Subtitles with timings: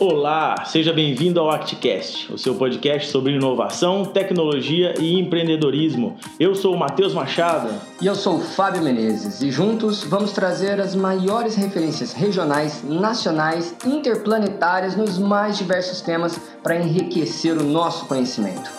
[0.00, 6.16] Olá, seja bem-vindo ao ActCast, o seu podcast sobre inovação, tecnologia e empreendedorismo.
[6.40, 7.68] Eu sou o Matheus Machado.
[8.00, 13.76] E eu sou o Fábio Menezes, e juntos vamos trazer as maiores referências regionais, nacionais,
[13.84, 18.70] interplanetárias nos mais diversos temas para enriquecer o nosso conhecimento.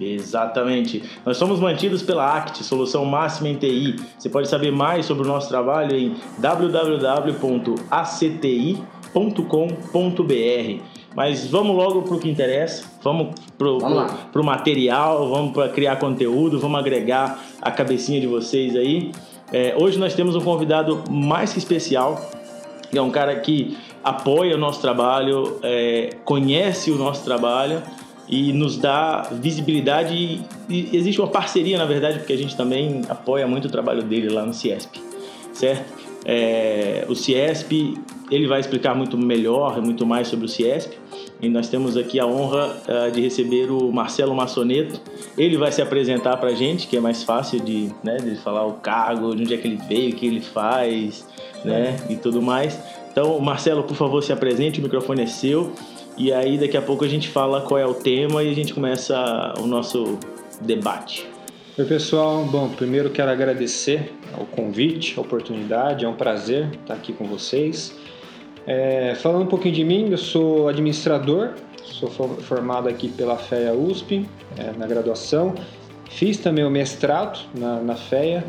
[0.00, 1.02] Exatamente.
[1.26, 3.96] Nós somos mantidos pela ACT, Solução Máxima em TI.
[4.18, 10.82] Você pode saber mais sobre o nosso trabalho em www.acti.com www.criaconteúdo.com.br.
[11.14, 13.70] Mas vamos logo para o que interessa, vamos para
[14.40, 19.12] o material, vamos para criar conteúdo, vamos agregar a cabecinha de vocês aí.
[19.50, 22.20] É, hoje nós temos um convidado mais que especial,
[22.90, 27.82] que é um cara que apoia o nosso trabalho, é, conhece o nosso trabalho
[28.28, 30.14] e nos dá visibilidade.
[30.14, 34.02] E, e existe uma parceria, na verdade, porque a gente também apoia muito o trabalho
[34.02, 35.00] dele lá no Ciesp,
[35.54, 35.95] certo?
[36.28, 37.94] É, o Ciesp
[38.28, 40.94] ele vai explicar muito melhor, muito mais sobre o Ciesp.
[41.40, 45.00] E nós temos aqui a honra uh, de receber o Marcelo Massoneto.
[45.38, 48.66] Ele vai se apresentar para a gente, que é mais fácil de, né, de falar
[48.66, 51.26] o cargo, de onde é que ele veio, o que ele faz,
[51.64, 52.78] né, e tudo mais.
[53.12, 55.72] Então, Marcelo, por favor, se apresente, o microfone é seu.
[56.16, 58.72] E aí, daqui a pouco a gente fala qual é o tema e a gente
[58.72, 60.18] começa o nosso
[60.62, 61.35] debate.
[61.78, 62.42] Oi, pessoal.
[62.46, 64.10] Bom, primeiro quero agradecer
[64.40, 66.06] o convite, a oportunidade.
[66.06, 67.94] É um prazer estar aqui com vocês.
[68.66, 71.50] É, falando um pouquinho de mim, eu sou administrador,
[71.84, 75.54] sou formado aqui pela FEA USP, é, na graduação.
[76.08, 78.42] Fiz também o mestrado na, na FEA,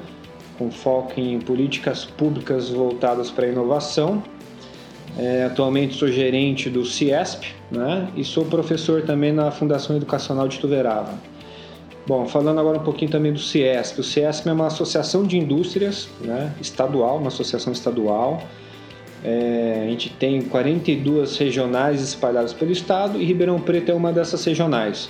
[0.58, 4.24] com foco em políticas públicas voltadas para a inovação.
[5.18, 10.60] É, atualmente sou gerente do CIESP né, e sou professor também na Fundação Educacional de
[10.60, 11.37] Tuverava.
[12.08, 14.00] Bom, falando agora um pouquinho também do CIESP.
[14.00, 18.42] O CIESP é uma associação de indústrias né, estadual, uma associação estadual,
[19.24, 24.44] é, a gente tem 42 regionais espalhadas pelo estado e Ribeirão Preto é uma dessas
[24.46, 25.10] regionais.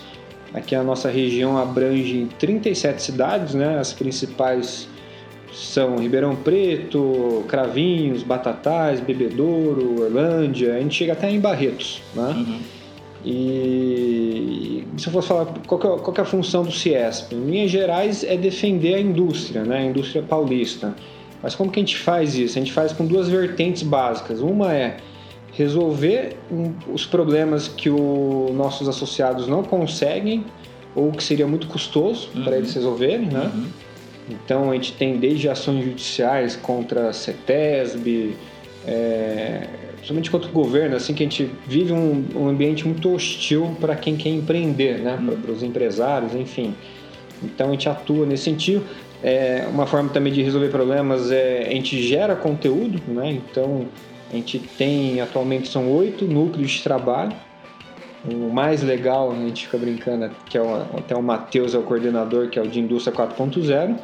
[0.54, 3.78] Aqui a nossa região abrange 37 cidades, né?
[3.78, 4.88] As principais
[5.54, 12.30] são Ribeirão Preto, Cravinhos, Batatais, Bebedouro, Orlândia, a gente chega até em Barretos, né?
[12.30, 12.60] Uhum.
[13.26, 17.72] E se eu fosse falar qual, é, qual é a função do Ciesp, em linhas
[17.72, 19.80] gerais é defender a indústria, né?
[19.80, 20.96] A indústria paulista.
[21.42, 22.58] Mas como que a gente faz isso?
[22.58, 24.40] A gente faz com duas vertentes básicas.
[24.40, 24.98] Uma é
[25.54, 26.38] resolver
[26.92, 30.46] os problemas que os nossos associados não conseguem
[30.96, 32.44] ou que seria muito custoso uhum.
[32.44, 33.52] para eles resolverem, né?
[33.54, 33.68] Uhum.
[34.30, 38.36] Então a gente tem desde ações judiciais contra a CETESB,
[38.86, 39.68] é,
[40.08, 43.96] principalmente contra o governo, assim que a gente vive um, um ambiente muito hostil para
[43.96, 45.18] quem quer empreender, né?
[45.20, 45.42] Uhum.
[45.42, 46.74] Para os empresários, enfim.
[47.44, 48.86] Então a gente atua nesse sentido.
[49.22, 53.32] É, uma forma também de resolver problemas é a gente gera conteúdo, né?
[53.32, 53.88] Então
[54.32, 57.34] a gente tem atualmente são oito núcleos de trabalho
[58.34, 61.84] o mais legal, a gente fica brincando, que é o, até o Matheus é o
[61.84, 63.90] coordenador, que é o de Indústria 4.0.
[63.90, 63.98] Uhum.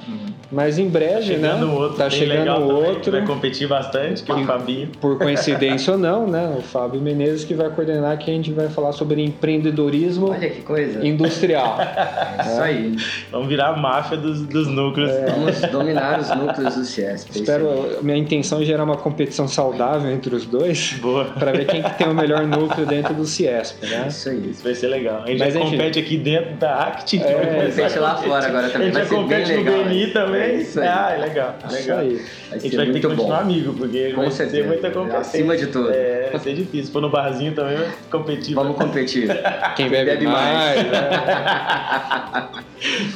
[0.52, 1.66] Mas em breve, tá né?
[1.66, 3.12] Outro, tá chegando outro.
[3.12, 4.90] Vai competir bastante, que é o Fabinho.
[5.02, 6.56] Por coincidência ou não, né?
[6.58, 10.62] O Fábio Menezes que vai coordenar, que a gente vai falar sobre empreendedorismo Olha que
[10.62, 11.06] coisa.
[11.06, 11.78] industrial.
[11.82, 12.96] é isso aí.
[13.32, 15.10] Vamos virar a máfia dos, dos núcleos.
[15.10, 15.26] É.
[15.32, 17.32] Vamos dominar os núcleos do CIESP.
[17.38, 20.94] É Espero, minha intenção é gerar uma competição saudável entre os dois.
[21.02, 21.26] Boa.
[21.38, 24.10] Para ver quem que tem o melhor núcleo dentro do CIESP, né?
[24.14, 24.50] Isso aí.
[24.52, 25.24] Isso vai ser legal.
[25.24, 27.18] A gente Mas, já compete aqui dentro da ACT.
[27.18, 28.90] É, compete lá fora agora também.
[28.90, 30.58] A gente já compete no legal, BNI também.
[30.58, 30.88] Isso aí.
[30.88, 31.56] Ah, é legal.
[31.70, 32.00] legal.
[32.00, 32.22] Aí.
[32.52, 33.42] a gente vai ter que continuar bom.
[33.42, 34.58] amigo, porque Com vai certeza.
[34.58, 35.22] ter muita competição.
[35.22, 35.90] Acima de tudo.
[35.92, 36.86] É, vai ser difícil.
[36.86, 38.54] Se for no barzinho também, vai competir.
[38.54, 39.28] Vamos competir.
[39.76, 40.76] Quem bebe, bebe mais.
[40.76, 41.10] mais né?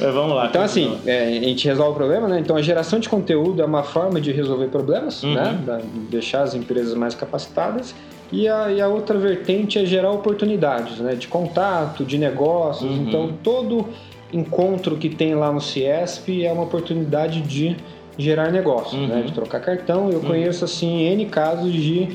[0.00, 0.46] Mas vamos lá.
[0.46, 2.38] Então, assim, é, a gente resolve o problema, né?
[2.40, 5.34] Então, a geração de conteúdo é uma forma de resolver problemas, uhum.
[5.34, 5.82] né?
[6.10, 7.94] deixar as empresas mais capacitadas
[8.30, 11.14] e a, e a outra vertente é gerar oportunidades, né?
[11.14, 12.90] De contato, de negócios.
[12.90, 13.04] Uhum.
[13.08, 13.88] Então, todo
[14.32, 17.76] encontro que tem lá no Ciesp é uma oportunidade de
[18.18, 19.04] gerar negócio, né?
[19.04, 19.20] uhum.
[19.20, 19.22] né?
[19.22, 20.10] De trocar cartão.
[20.10, 20.26] Eu uhum.
[20.26, 22.08] conheço, assim, N casos de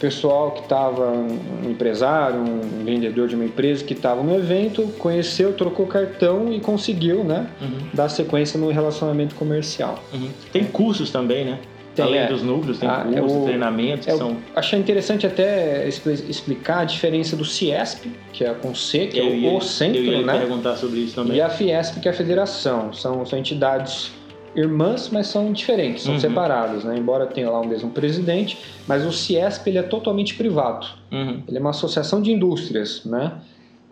[0.00, 5.54] pessoal que estava, um empresário, um vendedor de uma empresa que estava no evento, conheceu,
[5.54, 7.48] trocou cartão e conseguiu, né?
[7.60, 7.88] Uhum.
[7.94, 10.02] Dar sequência no relacionamento comercial.
[10.12, 10.28] Uhum.
[10.52, 11.58] Tem cursos também, né?
[11.96, 14.06] Tem, Além é, dos núcleos, tem ah, cursos, é o, treinamentos.
[14.06, 14.36] É que são...
[14.54, 19.28] Achei interessante até explicar a diferença do CIESP, que é com C, que eu é
[19.28, 20.38] o, ia, o centro, eu ia né?
[20.38, 21.38] perguntar sobre isso também.
[21.38, 22.92] E a FIESP, que é a federação.
[22.92, 24.12] São, são entidades
[24.54, 26.20] irmãs, mas são diferentes, são uhum.
[26.20, 26.96] separadas, né?
[26.96, 30.86] Embora tenha lá o mesmo presidente, mas o Ciesp ele é totalmente privado.
[31.12, 31.42] Uhum.
[31.46, 33.32] Ele é uma associação de indústrias, né?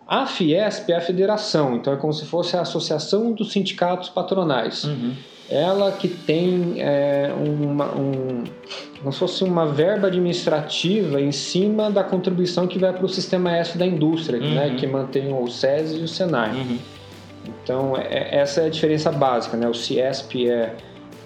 [0.07, 4.83] A Fiesp é a federação, então é como se fosse a associação dos sindicatos patronais.
[4.83, 5.13] Uhum.
[5.49, 8.43] Ela que tem é, uma, um,
[8.99, 13.55] como se fosse uma verba administrativa em cima da contribuição que vai para o sistema
[13.55, 14.47] S da indústria, né?
[14.47, 14.53] uhum.
[14.55, 16.51] né, que mantém o SESI e o SENAI.
[16.51, 16.77] Uhum.
[17.47, 19.55] Então, é, essa é a diferença básica.
[19.55, 19.67] Né?
[19.67, 20.73] O CIESP é,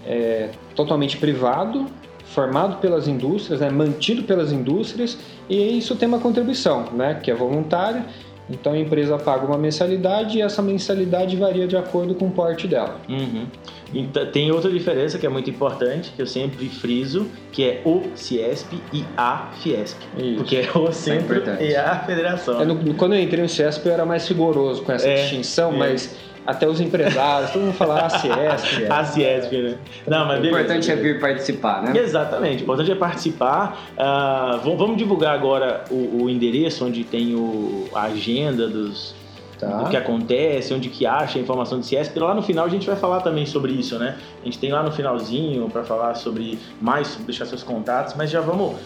[0.06, 1.88] é totalmente privado,
[2.26, 3.70] formado pelas indústrias, né?
[3.70, 5.18] mantido pelas indústrias,
[5.50, 7.20] e isso tem uma contribuição, né?
[7.22, 8.06] que é voluntária.
[8.50, 12.68] Então, a empresa paga uma mensalidade e essa mensalidade varia de acordo com o porte
[12.68, 13.00] dela.
[13.08, 13.46] Uhum.
[13.94, 18.04] Então, tem outra diferença que é muito importante, que eu sempre friso, que é o
[18.16, 19.98] Ciesp e a Fiesp.
[20.18, 20.36] Isso.
[20.38, 22.62] Porque é o centro é e a federação.
[22.62, 25.74] É, no, quando eu entrei no Ciesp eu era mais rigoroso com essa é, distinção,
[25.74, 25.78] é.
[25.78, 28.86] mas até os empresários, todo mundo fala a Ciesp.
[28.90, 29.78] a Ciesp, né?
[30.08, 32.00] Não, mas o importante é vir participar, né?
[32.00, 33.90] Exatamente, o importante é participar.
[33.98, 39.16] Uh, vamos divulgar agora o, o endereço onde tem o, a agenda dos,
[39.60, 39.84] Tá.
[39.84, 42.18] do que acontece, onde que acha a informação do CIESP.
[42.18, 44.18] Lá no final a gente vai falar também sobre isso, né?
[44.42, 48.40] A gente tem lá no finalzinho para falar sobre mais, deixar seus contatos, mas já
[48.40, 48.78] vamos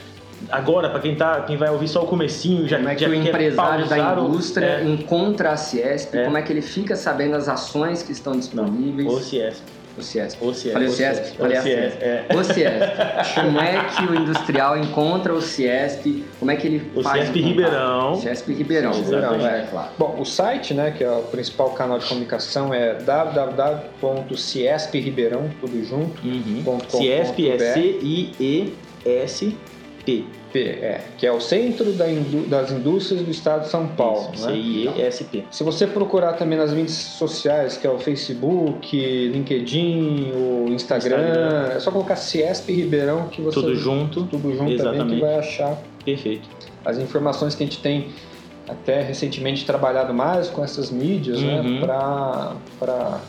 [0.50, 3.10] agora para quem tá, quem vai ouvir só o comecinho, já como é que já
[3.10, 4.84] o empresário da indústria é.
[4.84, 6.24] encontra a Ciesp, é.
[6.24, 9.08] como é que ele fica sabendo as ações que estão disponíveis?
[9.08, 9.64] Não, o Ciesp.
[9.98, 10.44] O Ciesp.
[10.44, 10.74] O Ciesp.
[10.74, 11.38] Falei o Ciesp?
[11.38, 11.98] Falei o Ciesp.
[12.02, 12.26] É.
[12.34, 12.82] O Ciesp.
[13.36, 16.26] Como é que o industrial encontra o Ciesp?
[16.40, 18.16] Como é que ele o faz Ciesp o Ribeirão.
[18.16, 18.92] Ciesp Ribeirão.
[18.92, 19.46] Exatamente.
[19.46, 19.90] É, claro.
[19.98, 26.26] Bom, o site, né, que é o principal canal de comunicação, é www.ciespribeirão, tudo junto.
[26.26, 26.64] Uhum.
[26.90, 29.73] Ciesp é C-I-E-S-P.
[30.56, 34.32] É, que é o Centro das Indústrias do Estado de São Paulo.
[34.34, 35.12] Isso, né?
[35.12, 35.46] CIESP.
[35.50, 38.96] Se você procurar também nas mídias sociais, que é o Facebook,
[39.28, 41.68] LinkedIn, o Instagram, Instagram.
[41.76, 43.60] é só colocar Ciesp Ribeirão que você...
[43.60, 44.26] Tudo junto.
[44.26, 45.00] Tudo junto Exatamente.
[45.00, 45.78] também que vai achar.
[46.04, 46.48] Perfeito.
[46.86, 48.10] As informações que a gente tem
[48.68, 51.80] até recentemente trabalhado mais com essas mídias, né, uhum.
[51.80, 53.20] né, para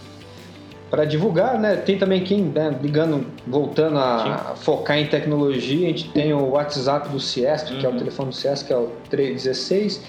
[0.95, 1.75] para divulgar, né?
[1.75, 4.63] Tem também quem, né, ligando, voltando a Sim.
[4.63, 7.79] focar em tecnologia, a gente tem o WhatsApp do Ciesp, uhum.
[7.81, 7.99] que é o uhum.
[7.99, 10.01] telefone do Ciesp, que é o 316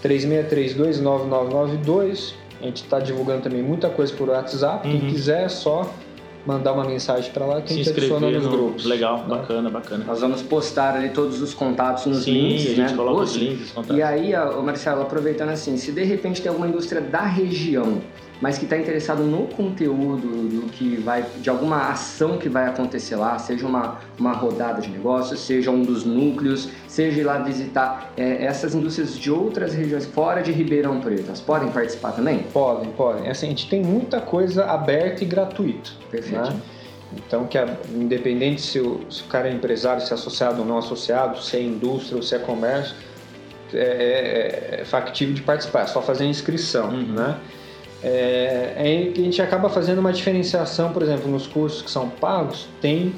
[0.00, 2.34] 3632 9992.
[2.58, 4.88] A gente está divulgando também muita coisa por WhatsApp.
[4.88, 4.98] Uhum.
[4.98, 5.92] Quem quiser é só
[6.46, 8.50] mandar uma mensagem para lá que Se a gente adiciona nos no...
[8.50, 8.86] grupos.
[8.86, 9.24] Legal, né?
[9.28, 10.04] bacana, bacana.
[10.06, 12.96] Nós vamos postar ali todos os contatos nos Sim, links, a gente né?
[12.96, 13.98] coloca os links, os contatos.
[13.98, 14.32] E aí,
[14.64, 18.00] Marcelo, aproveitando assim, se de repente tem alguma indústria da região
[18.40, 23.16] mas que está interessado no conteúdo do que vai, de alguma ação que vai acontecer
[23.16, 28.12] lá, seja uma, uma rodada de negócios, seja um dos núcleos, seja ir lá visitar
[28.16, 32.44] é, essas indústrias de outras regiões fora de Ribeirão Preto, elas podem participar também?
[32.52, 33.28] Podem, podem.
[33.28, 35.90] Assim, a gente tem muita coisa aberta e gratuita.
[36.10, 36.50] Perfeito.
[36.50, 36.60] Né?
[37.12, 40.66] Então, que é, independente se o, se o cara é empresário, se é associado ou
[40.66, 42.94] não associado, se é indústria ou se é comércio,
[43.74, 47.12] é, é, é factível de participar, é só fazer a inscrição, uhum.
[47.12, 47.36] né?
[48.02, 52.66] É, é a gente acaba fazendo uma diferenciação, por exemplo, nos cursos que são pagos,
[52.80, 53.14] tem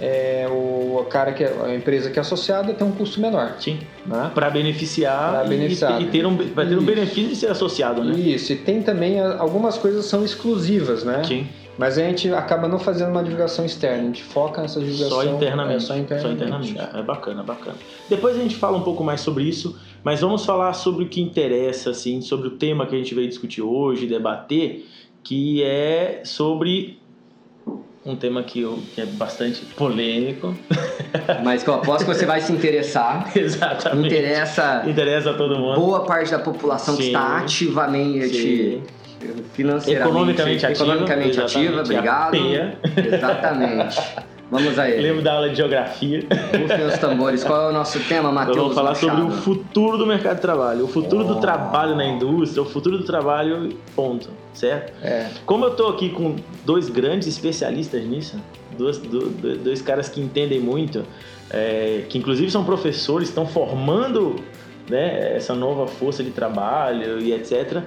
[0.00, 3.56] é, o cara que é, a empresa que é associada tem um custo menor.
[3.60, 3.78] Sim.
[4.06, 4.30] Né?
[4.34, 6.00] Para beneficiar, pra beneficiar.
[6.00, 8.18] E, e, ter um, vai ter um benefício de ser associado, né?
[8.18, 11.22] Isso, e tem também algumas coisas são exclusivas, né?
[11.24, 11.46] Sim.
[11.76, 15.24] Mas a gente acaba não fazendo uma divulgação externa, a gente foca nessa divulgação só
[15.24, 15.76] internamente.
[15.76, 16.38] É, só internamente.
[16.40, 16.78] Só internamente.
[16.78, 17.00] É.
[17.00, 17.76] é bacana, bacana.
[18.08, 21.20] Depois a gente fala um pouco mais sobre isso, mas vamos falar sobre o que
[21.20, 24.86] interessa, assim, sobre o tema que a gente veio discutir hoje, debater,
[25.22, 26.98] que é sobre
[28.04, 30.56] um tema que, eu, que é bastante polêmico.
[31.44, 33.30] Mas que eu aposto que você vai se interessar.
[33.36, 34.06] Exatamente.
[34.06, 35.78] Interessa, Interessa a todo mundo.
[35.78, 37.02] Boa parte da população Sim.
[37.02, 38.82] que está ativamente Sim
[39.52, 42.36] financeiramente, economicamente ativa, economicamente ativa obrigado.
[42.96, 44.00] Exatamente.
[44.50, 45.00] Vamos aí.
[45.00, 46.26] Lembro da aula de geografia.
[46.60, 47.44] Rufem os tambores.
[47.44, 48.56] Qual é o nosso tema, Matheus?
[48.56, 49.16] Vamos falar Machado?
[49.16, 50.84] sobre o futuro do mercado de trabalho.
[50.84, 51.34] O futuro oh.
[51.34, 54.28] do trabalho na indústria, o futuro do trabalho, ponto.
[54.52, 54.92] Certo?
[55.04, 55.28] É.
[55.46, 58.40] Como eu estou aqui com dois grandes especialistas nisso,
[58.76, 61.04] dois, dois, dois caras que entendem muito,
[61.50, 64.36] é, que inclusive são professores, estão formando
[64.88, 67.84] né, essa nova força de trabalho e etc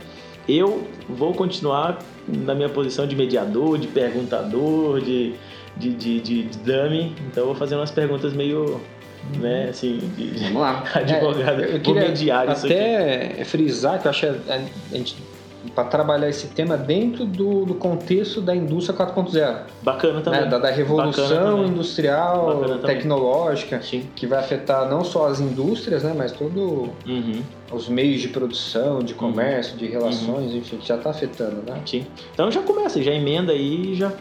[0.48, 5.34] eu vou continuar na minha posição de mediador, de perguntador, de,
[5.78, 7.16] de, de, de, de dummy.
[7.28, 8.82] Então eu vou fazer umas perguntas meio
[9.40, 10.84] né, assim, de, Vamos lá.
[10.94, 15.16] advogado, é, eu queria mediar até frisar que eu acho que a, a gente
[15.74, 19.62] para trabalhar esse tema dentro do, do contexto da indústria 4.0.
[19.82, 20.42] Bacana também.
[20.42, 20.48] Né?
[20.48, 24.08] Da, da, revolução industrial, tecnológica, Sim.
[24.16, 27.42] que vai afetar não só as indústrias, né, mas todo uhum.
[27.72, 29.80] os meios de produção, de comércio, uhum.
[29.80, 30.58] de relações, uhum.
[30.58, 31.80] enfim, que já está afetando, né?
[31.86, 32.06] Sim.
[32.34, 34.12] Então já começa, já emenda aí e já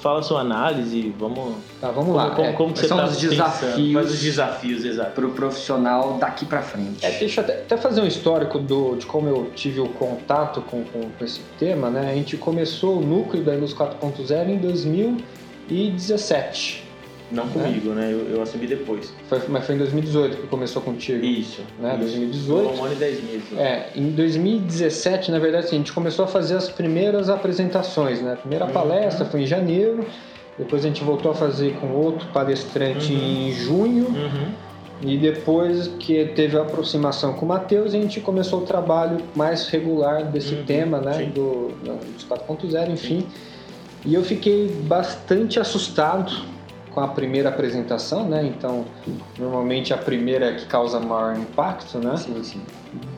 [0.00, 1.56] fala a sua análise, vamos.
[1.80, 2.30] Tá, vamos lá.
[2.30, 3.92] Como, como, é, que você são tá os desafios?
[3.92, 5.12] Quais os desafios, exato.
[5.12, 7.04] Para o profissional daqui para frente.
[7.04, 10.62] É, deixa eu até, até, fazer um histórico do, de como eu tive o contato
[10.62, 12.10] com, com, com esse tema, né?
[12.10, 16.87] A gente começou o núcleo da Indústria 4.0 em 2017.
[17.30, 17.52] Não né?
[17.52, 18.10] comigo, né?
[18.10, 19.12] Eu, eu, assumi depois.
[19.28, 21.24] Foi, mas foi em 2018 que começou contigo.
[21.24, 21.62] Isso.
[21.78, 21.90] Né?
[22.00, 22.00] Isso.
[22.00, 22.68] 2018.
[22.68, 23.52] Um ano e dez meses.
[23.56, 28.32] É, em 2017, na verdade, assim, a gente começou a fazer as primeiras apresentações, né?
[28.32, 28.72] A primeira uhum.
[28.72, 30.06] palestra foi em janeiro,
[30.56, 33.18] depois a gente voltou a fazer com outro palestrante uhum.
[33.18, 34.06] em junho.
[34.06, 34.68] Uhum.
[35.00, 39.68] E depois que teve a aproximação com o Matheus, a gente começou o trabalho mais
[39.68, 40.64] regular desse uhum.
[40.64, 41.12] tema, né?
[41.12, 41.30] Sim.
[41.30, 41.72] Do,
[42.14, 43.20] dos 4.0, enfim.
[43.20, 43.26] Sim.
[44.04, 46.57] E eu fiquei bastante assustado
[46.98, 48.44] com a primeira apresentação, né?
[48.44, 48.84] Então,
[49.38, 52.16] normalmente a primeira é que causa maior impacto, né?
[52.16, 52.60] Sim, sim.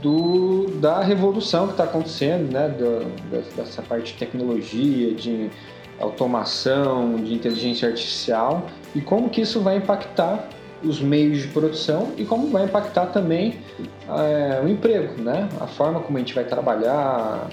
[0.03, 2.69] Do, da revolução que está acontecendo, né?
[2.69, 3.07] Do,
[3.57, 5.51] dessa parte de tecnologia, de
[5.99, 10.49] automação, de inteligência artificial e como que isso vai impactar
[10.83, 13.59] os meios de produção e como vai impactar também
[14.09, 15.49] é, o emprego, né?
[15.59, 17.49] A forma como a gente vai trabalhar,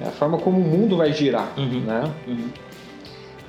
[0.00, 1.80] a forma como o mundo vai girar, uhum.
[1.80, 2.10] né?
[2.26, 2.48] Uhum.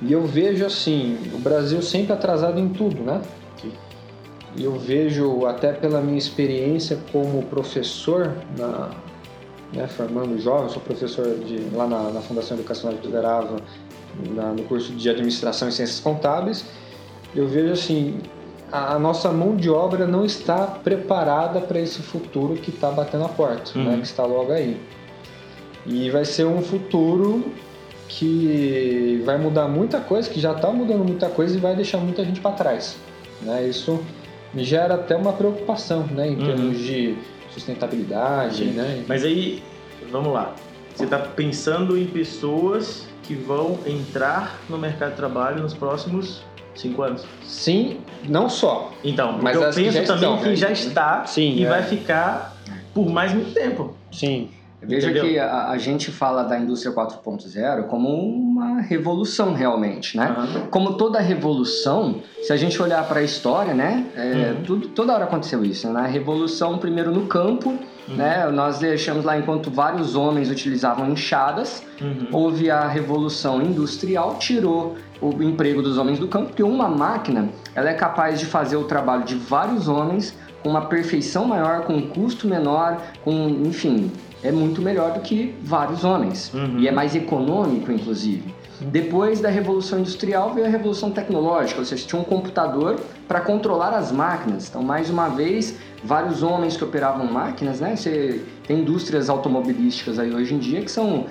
[0.02, 3.20] E eu vejo assim, o Brasil sempre atrasado em tudo, né?
[4.56, 8.90] E eu vejo até pela minha experiência como professor na,
[9.72, 13.56] né, formando jovens, sou professor de, lá na, na Fundação Educacional de Liderava,
[14.56, 16.64] no curso de Administração e Ciências Contábeis,
[17.34, 18.18] eu vejo assim,
[18.72, 23.24] a, a nossa mão de obra não está preparada para esse futuro que está batendo
[23.24, 23.90] a porta, né, uhum.
[23.90, 24.80] né, que está logo aí.
[25.86, 27.44] E vai ser um futuro
[28.10, 32.24] que vai mudar muita coisa, que já está mudando muita coisa e vai deixar muita
[32.24, 32.96] gente para trás.
[33.40, 33.68] Né?
[33.68, 34.02] Isso
[34.52, 36.28] me gera até uma preocupação né?
[36.28, 36.44] em uhum.
[36.44, 37.14] termos de
[37.54, 38.64] sustentabilidade.
[38.64, 39.04] Né?
[39.06, 39.62] Mas aí,
[40.10, 40.54] vamos lá.
[40.94, 46.42] Você está pensando em pessoas que vão entrar no mercado de trabalho nos próximos
[46.74, 47.24] cinco anos?
[47.44, 47.98] Sim,
[48.28, 48.92] não só.
[49.04, 50.56] Então, mas eu penso que também estão, que né?
[50.56, 51.68] já está Sim, e é.
[51.68, 52.56] vai ficar
[52.92, 53.94] por mais muito tempo.
[54.10, 54.50] Sim.
[54.82, 55.28] Veja Entendeu?
[55.28, 60.34] que a, a, gente fala da indústria 4.0 como uma revolução realmente, né?
[60.38, 60.66] Uhum.
[60.68, 64.06] Como toda revolução, se a gente olhar para a história, né?
[64.16, 64.62] É, uhum.
[64.64, 65.88] tudo, toda hora aconteceu isso.
[65.88, 66.06] Né?
[66.06, 68.16] revolução, primeiro no campo, uhum.
[68.16, 68.48] né?
[68.50, 72.28] Nós deixamos lá enquanto vários homens utilizavam enxadas, uhum.
[72.32, 77.90] houve a revolução industrial, tirou o emprego dos homens do campo, porque uma máquina ela
[77.90, 82.08] é capaz de fazer o trabalho de vários homens com uma perfeição maior, com um
[82.08, 84.10] custo menor, com, enfim,
[84.42, 86.52] é muito melhor do que vários homens.
[86.54, 86.78] Uhum.
[86.78, 88.54] E é mais econômico, inclusive.
[88.80, 93.90] Depois da Revolução Industrial veio a Revolução Tecnológica, ou seja, tinha um computador para controlar
[93.90, 94.68] as máquinas.
[94.68, 97.94] Então, mais uma vez, vários homens que operavam máquinas, né?
[97.94, 101.26] Você tem indústrias automobilísticas aí hoje em dia que são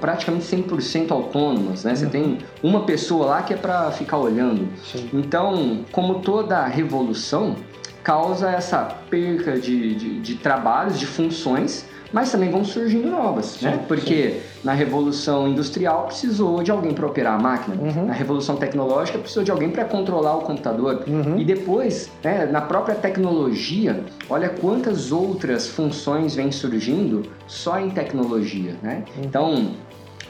[0.00, 1.94] praticamente 100% autônomas, né?
[1.94, 2.10] Você uhum.
[2.10, 4.66] tem uma pessoa lá que é para ficar olhando.
[4.82, 5.10] Sim.
[5.12, 7.54] Então, como toda revolução,
[8.02, 13.66] causa essa perca de, de, de trabalhos, de funções, mas também vão surgindo novas, sim,
[13.66, 13.84] né?
[13.88, 14.40] Porque sim.
[14.62, 18.06] na Revolução Industrial precisou de alguém para operar a máquina, uhum.
[18.06, 21.04] na Revolução Tecnológica precisou de alguém para controlar o computador.
[21.06, 21.38] Uhum.
[21.38, 28.76] E depois, né, na própria tecnologia, olha quantas outras funções vêm surgindo só em tecnologia,
[28.82, 29.04] né?
[29.16, 29.24] Uhum.
[29.24, 29.70] Então,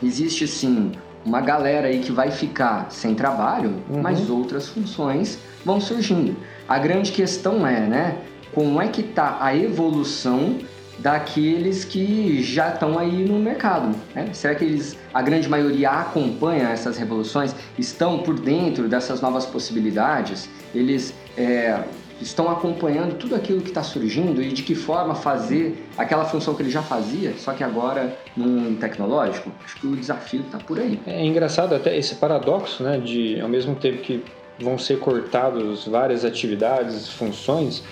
[0.02, 0.92] existe sim
[1.24, 4.02] uma galera aí que vai ficar sem trabalho, uhum.
[4.02, 6.36] mas outras funções vão surgindo.
[6.68, 8.16] A grande questão é, né,
[8.52, 10.58] como é que está a evolução
[11.02, 13.94] daqueles que já estão aí no mercado.
[14.14, 14.28] Né?
[14.32, 20.48] Será que eles, a grande maioria acompanha essas revoluções, estão por dentro dessas novas possibilidades?
[20.72, 21.82] Eles é,
[22.20, 26.62] estão acompanhando tudo aquilo que está surgindo e de que forma fazer aquela função que
[26.62, 29.50] ele já fazia, só que agora num tecnológico?
[29.64, 31.00] Acho que o desafio está por aí.
[31.04, 34.22] É engraçado até esse paradoxo, né, de ao mesmo tempo que
[34.60, 37.82] vão ser cortados várias atividades, funções,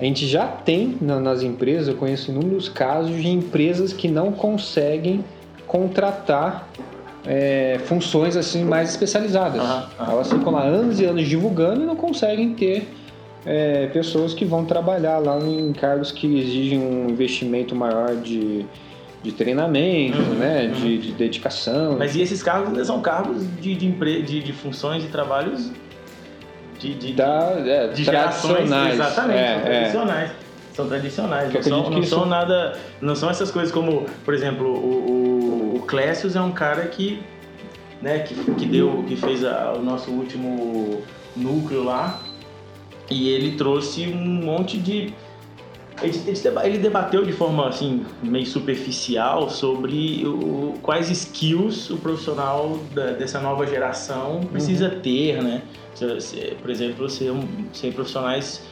[0.00, 5.22] a gente já tem nas empresas, eu conheço inúmeros casos de empresas que não conseguem
[5.66, 6.66] contratar
[7.26, 9.60] é, funções assim mais especializadas.
[9.60, 9.76] Uhum,
[10.06, 10.12] uhum.
[10.12, 12.88] Elas ficam lá anos e anos divulgando e não conseguem ter
[13.44, 18.64] é, pessoas que vão trabalhar lá em cargos que exigem um investimento maior de,
[19.22, 20.80] de treinamento, uhum, né, uhum.
[20.80, 21.96] De, de, dedicação.
[21.98, 24.22] Mas e esses cargos são cargos de, de, empre...
[24.22, 25.70] de, de funções e trabalhos
[26.80, 28.94] de, de, da, é, de tradicionais.
[28.94, 30.30] exatamente, é, são tradicionais.
[30.30, 30.50] É.
[30.72, 32.78] São tradicionais, não, são, não são nada.
[33.00, 37.22] Não são essas coisas como, por exemplo, o, o, o Clécius é um cara que,
[38.00, 41.02] né, que, que deu, que fez a, o nosso último
[41.36, 42.20] núcleo lá
[43.10, 45.12] e ele trouxe um monte de
[46.02, 53.40] ele debateu de forma assim meio superficial sobre o, quais skills o profissional da, dessa
[53.40, 55.00] nova geração precisa uhum.
[55.00, 55.62] ter, né?
[56.60, 57.32] Por exemplo, ser,
[57.72, 58.62] ser profissionais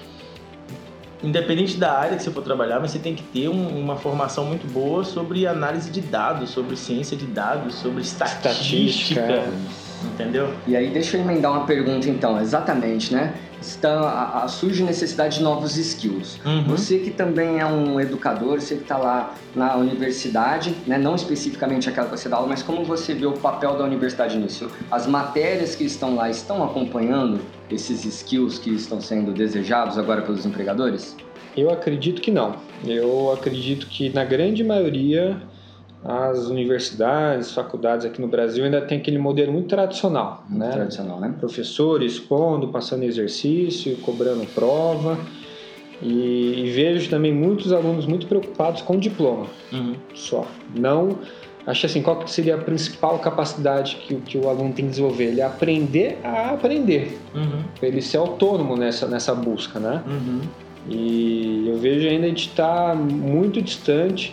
[1.23, 4.45] independente da área que você for trabalhar, mas você tem que ter um, uma formação
[4.45, 8.51] muito boa sobre análise de dados, sobre ciência de dados, sobre estatística.
[8.51, 9.45] estatística.
[10.15, 10.55] Entendeu?
[10.67, 13.35] E aí deixa eu emendar uma pergunta então, exatamente, né?
[13.61, 16.39] Está, a, a, surge necessidade de novos skills.
[16.45, 16.65] Uhum.
[16.65, 20.97] Você que também é um educador, você que está lá na universidade, né?
[20.97, 24.37] não especificamente aquela que você dá aula, mas como você vê o papel da universidade
[24.39, 24.71] nisso?
[24.91, 30.47] As matérias que estão lá estão acompanhando esses skills que estão sendo desejados agora pelos
[30.47, 31.17] empregadores?
[31.57, 32.57] Eu acredito que não.
[32.85, 35.41] Eu acredito que na grande maioria
[36.05, 40.71] as universidades, faculdades aqui no Brasil ainda tem aquele modelo muito tradicional, muito né?
[40.71, 41.35] Tradicional, né?
[41.39, 45.19] Professor expondo, passando exercício, cobrando prova.
[46.01, 49.97] E, e, vejo também muitos alunos muito preocupados com o diploma uhum.
[50.15, 50.47] só.
[50.73, 51.19] Não
[51.67, 55.25] acho assim, qual seria a principal capacidade que, que o aluno tem que desenvolver?
[55.25, 57.19] Ele aprender a aprender.
[57.35, 57.65] Uhum.
[57.83, 60.03] Ele ser autônomo nessa, nessa busca, né?
[60.07, 60.41] Uhum.
[60.89, 64.33] E eu vejo ainda a gente está muito distante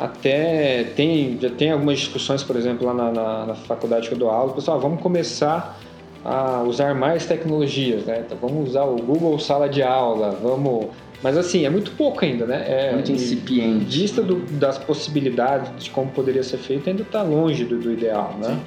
[0.00, 4.18] até tem, já tem algumas discussões, por exemplo, lá na, na, na faculdade que eu
[4.18, 5.78] dou aula, pessoal, vamos começar
[6.24, 8.24] a usar mais tecnologias, né?
[8.24, 10.86] Então, vamos usar o Google Sala de Aula, vamos...
[11.22, 12.64] Mas assim, é muito pouco ainda, né?
[12.66, 14.00] É, muito incipiente.
[14.00, 18.34] Vista do, das possibilidades de como poderia ser feito, ainda está longe do, do, ideal,
[18.40, 18.58] né?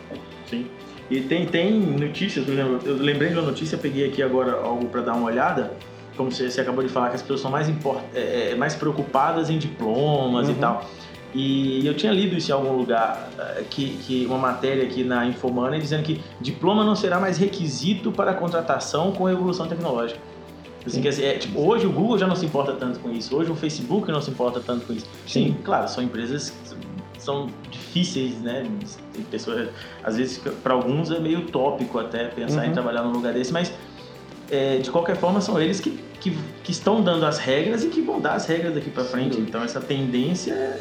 [0.48, 0.58] Sim.
[0.58, 0.66] Sim.
[1.10, 5.14] E tem, tem notícias, eu lembrei de uma notícia, peguei aqui agora algo para dar
[5.14, 5.74] uma olhada,
[6.16, 8.76] como você, você, acabou de falar, que as pessoas são mais, import, é, é mais
[8.76, 10.54] preocupadas em diplomas uhum.
[10.54, 10.88] e tal.
[11.34, 15.26] E eu tinha lido isso em algum lugar, eh, que, que uma matéria aqui na
[15.26, 20.20] Infomoney dizendo que diploma não será mais requisito para contratação com a evolução tecnológica.
[20.86, 23.36] Assim, quer dizer, é, tipo, hoje o Google já não se importa tanto com isso,
[23.36, 25.06] hoje o Facebook não se importa tanto com isso.
[25.26, 28.70] Sim, Sim claro, são empresas que são difíceis, né?
[29.14, 29.70] Tem pessoas,
[30.04, 32.70] às vezes, para alguns é meio utópico até pensar uhum.
[32.70, 33.74] em trabalhar num lugar desse, mas
[34.52, 36.32] é, de qualquer forma são eles que que,
[36.64, 39.38] que, estão dando as regras e que vão dar as regras daqui para frente.
[39.40, 40.80] Então essa tendência é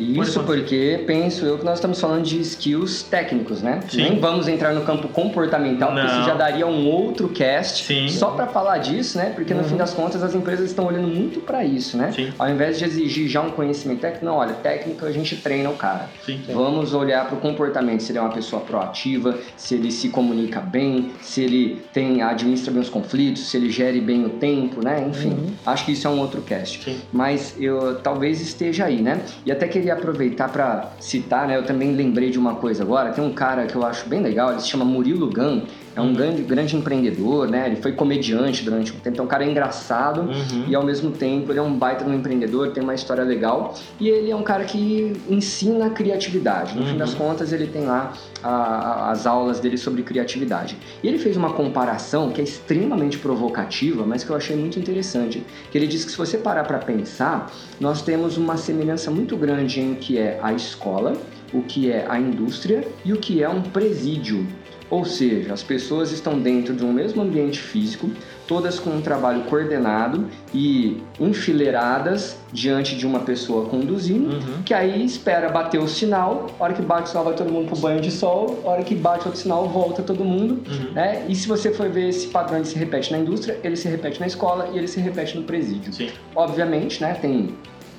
[0.00, 3.80] isso porque penso eu que nós estamos falando de skills técnicos, né?
[3.88, 4.02] Sim.
[4.02, 6.02] Nem vamos entrar no campo comportamental, Não.
[6.02, 8.08] porque isso já daria um outro cast Sim.
[8.08, 9.32] só para falar disso, né?
[9.34, 9.68] Porque no uhum.
[9.68, 12.12] fim das contas as empresas estão olhando muito para isso, né?
[12.12, 12.32] Sim.
[12.38, 15.76] Ao invés de exigir já um conhecimento técnico, não, olha, técnico a gente treina o
[15.76, 16.08] cara.
[16.24, 16.40] Sim.
[16.48, 20.60] Vamos olhar para o comportamento, se ele é uma pessoa proativa, se ele se comunica
[20.60, 25.06] bem, se ele tem administra bem os conflitos, se ele gere bem o tempo, né?
[25.08, 25.52] Enfim, uhum.
[25.66, 26.84] acho que isso é um outro cast.
[26.84, 27.00] Sim.
[27.12, 29.20] Mas eu talvez esteja aí, né?
[29.44, 31.56] E até queria aproveitar para citar, né?
[31.56, 33.12] Eu também lembrei de uma coisa agora.
[33.12, 35.62] Tem um cara que eu acho bem legal, ele se chama Murilo Gun.
[35.94, 36.14] É um uhum.
[36.14, 37.66] grande, grande empreendedor, né?
[37.66, 39.14] Ele foi comediante durante um tempo.
[39.14, 40.64] Então, um cara é engraçado uhum.
[40.68, 43.74] e, ao mesmo tempo, ele é um baita de um empreendedor, tem uma história legal.
[43.98, 46.74] E ele é um cara que ensina criatividade.
[46.74, 46.88] No uhum.
[46.88, 47.18] fim das uhum.
[47.18, 50.76] contas, ele tem lá a, a, as aulas dele sobre criatividade.
[51.02, 55.44] E ele fez uma comparação que é extremamente provocativa, mas que eu achei muito interessante.
[55.72, 57.50] Que ele diz que se você parar para pensar,
[57.80, 61.14] nós temos uma semelhança muito grande em o que é a escola,
[61.52, 64.46] o que é a indústria e o que é um presídio.
[64.90, 68.10] Ou seja, as pessoas estão dentro de um mesmo ambiente físico,
[68.46, 74.62] todas com um trabalho coordenado e enfileiradas diante de uma pessoa conduzindo, uhum.
[74.64, 77.68] que aí espera bater o sinal, a hora que bate o sinal vai todo mundo
[77.68, 80.92] pro banho de sol, a hora que bate outro sinal volta todo mundo, uhum.
[80.92, 81.24] né?
[81.28, 84.18] E se você for ver esse padrão ele se repete na indústria, ele se repete
[84.18, 85.92] na escola e ele se repete no presídio.
[85.92, 86.10] Sim.
[86.34, 87.54] Obviamente, né, tem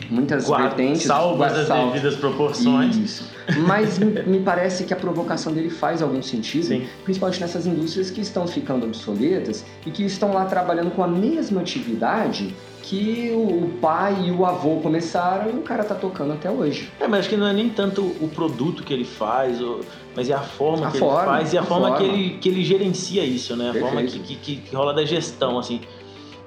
[0.09, 1.03] muitas Guarda, vertentes.
[1.03, 2.95] Salvas das devidas proporções.
[2.95, 3.29] Isso.
[3.67, 6.87] Mas me parece que a provocação dele faz algum sentido, Sim.
[7.03, 11.61] principalmente nessas indústrias que estão ficando obsoletas e que estão lá trabalhando com a mesma
[11.61, 16.91] atividade que o pai e o avô começaram e o cara tá tocando até hoje.
[16.99, 19.59] É, mas acho que não é nem tanto o produto que ele faz,
[20.15, 22.11] mas é a forma a que forma, ele faz e a, a forma, forma, Que,
[22.11, 23.69] ele, que ele gerencia isso, né?
[23.69, 23.93] A Perfeito.
[23.93, 25.81] forma que, que, que rola da gestão, assim.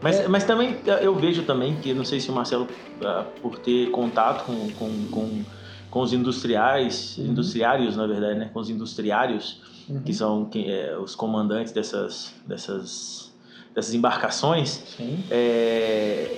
[0.04, 0.28] Mas, é.
[0.28, 2.68] mas também eu vejo também que não sei se o Marcelo
[3.02, 5.42] ah, por ter contato com, com, com,
[5.90, 7.28] com os industriais, uhum.
[7.28, 10.02] industriários na verdade, né, com os industriários uhum.
[10.02, 13.32] que são que, é, os comandantes dessas dessas
[13.74, 14.94] dessas embarcações,
[15.30, 16.36] é,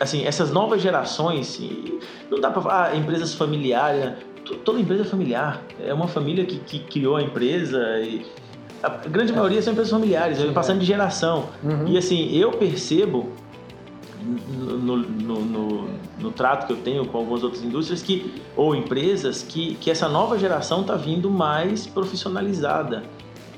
[0.00, 1.56] assim essas novas gerações
[2.28, 4.16] não dá para falar ah, empresas familiares, né?
[4.64, 8.26] toda empresa é familiar, é uma família que, que criou a empresa e
[8.82, 10.80] a grande maioria são empresas familiares, Sim, passando é.
[10.80, 11.46] de geração.
[11.62, 11.88] Uhum.
[11.88, 13.30] E assim, eu percebo
[14.22, 15.88] no, no, no,
[16.18, 20.08] no, trato que eu tenho com algumas outras indústrias que, ou empresas que, que essa
[20.08, 23.04] nova geração está vindo mais profissionalizada.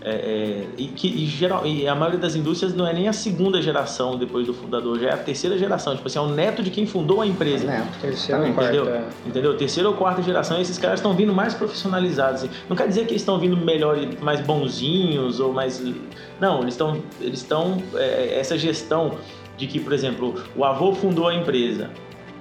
[0.02, 3.12] É, é, e, que, e, geral, e a maioria das indústrias não é nem a
[3.12, 5.94] segunda geração depois do fundador, já é a terceira geração.
[5.94, 7.64] Tipo assim, é o neto de quem fundou a empresa.
[7.64, 8.86] É neto, terceira tá, entendeu?
[8.86, 9.08] Quarta.
[9.26, 9.56] Entendeu?
[9.56, 12.48] Terceira ou quarta geração, e esses caras estão vindo mais profissionalizados.
[12.68, 15.82] Não quer dizer que eles estão vindo melhor, mais bonzinhos ou mais.
[16.40, 17.02] Não, eles estão.
[17.20, 17.82] Eles estão.
[17.94, 19.18] É, essa gestão
[19.58, 21.90] de que, por exemplo, o avô fundou a empresa.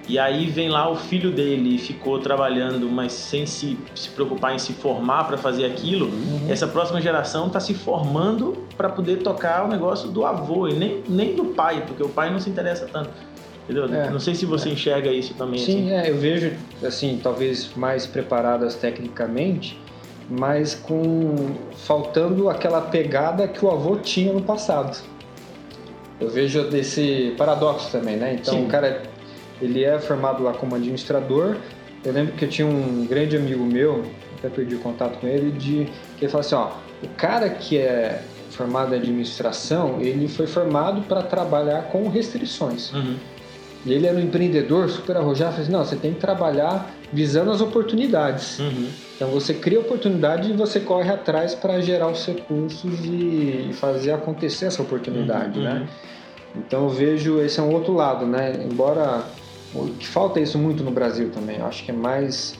[0.10, 4.56] E aí vem lá o filho dele e ficou trabalhando, mas sem se, se preocupar
[4.56, 6.08] em se formar para fazer aquilo.
[6.08, 6.48] Uhum.
[6.50, 11.04] Essa próxima geração está se formando para poder tocar o negócio do avô e nem,
[11.08, 13.12] nem do pai, porque o pai não se interessa tanto.
[13.66, 13.86] Entendeu?
[13.86, 14.72] É, não sei se você é.
[14.72, 15.60] enxerga isso também.
[15.60, 16.08] Sim, assim.
[16.08, 19.80] é, eu vejo, assim, talvez mais preparadas tecnicamente,
[20.28, 21.52] mas com
[21.86, 24.98] faltando aquela pegada que o avô tinha no passado.
[26.20, 28.34] Eu vejo desse paradoxo também, né?
[28.34, 28.66] Então, Sim.
[28.66, 29.04] o cara
[29.62, 31.58] ele é formado lá como administrador.
[32.04, 34.06] Eu lembro que eu tinha um grande amigo meu,
[34.38, 36.72] até perdi o contato com ele, de que ele falou assim, ó,
[37.04, 42.92] o cara que é formado em administração, ele foi formado para trabalhar com restrições.
[42.94, 43.16] Uhum.
[43.86, 47.52] E ele era um empreendedor super arrojado, falou assim, não, você tem que trabalhar visando
[47.52, 48.60] as oportunidades.
[48.60, 48.90] Uhum.
[49.16, 54.66] Então você cria oportunidade e você corre atrás para gerar os recursos e fazer acontecer
[54.66, 55.66] essa oportunidade, uhum.
[55.66, 55.80] né?
[55.80, 56.62] Uhum.
[56.66, 58.54] Então eu vejo esse é um outro lado, né?
[58.70, 59.24] Embora
[60.00, 61.58] que falta isso muito no Brasil também.
[61.58, 62.58] Eu acho que é mais.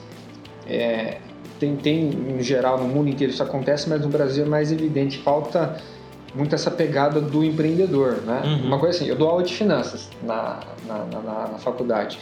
[0.66, 1.18] É,
[1.58, 5.18] tem, tem, em geral, no mundo inteiro isso acontece, mas no Brasil é mais evidente.
[5.18, 5.80] Falta
[6.34, 8.42] muito essa pegada do empreendedor, né?
[8.44, 8.66] Uhum.
[8.66, 12.18] Uma coisa assim, eu dou aula de finanças na, na, na, na, faculdade.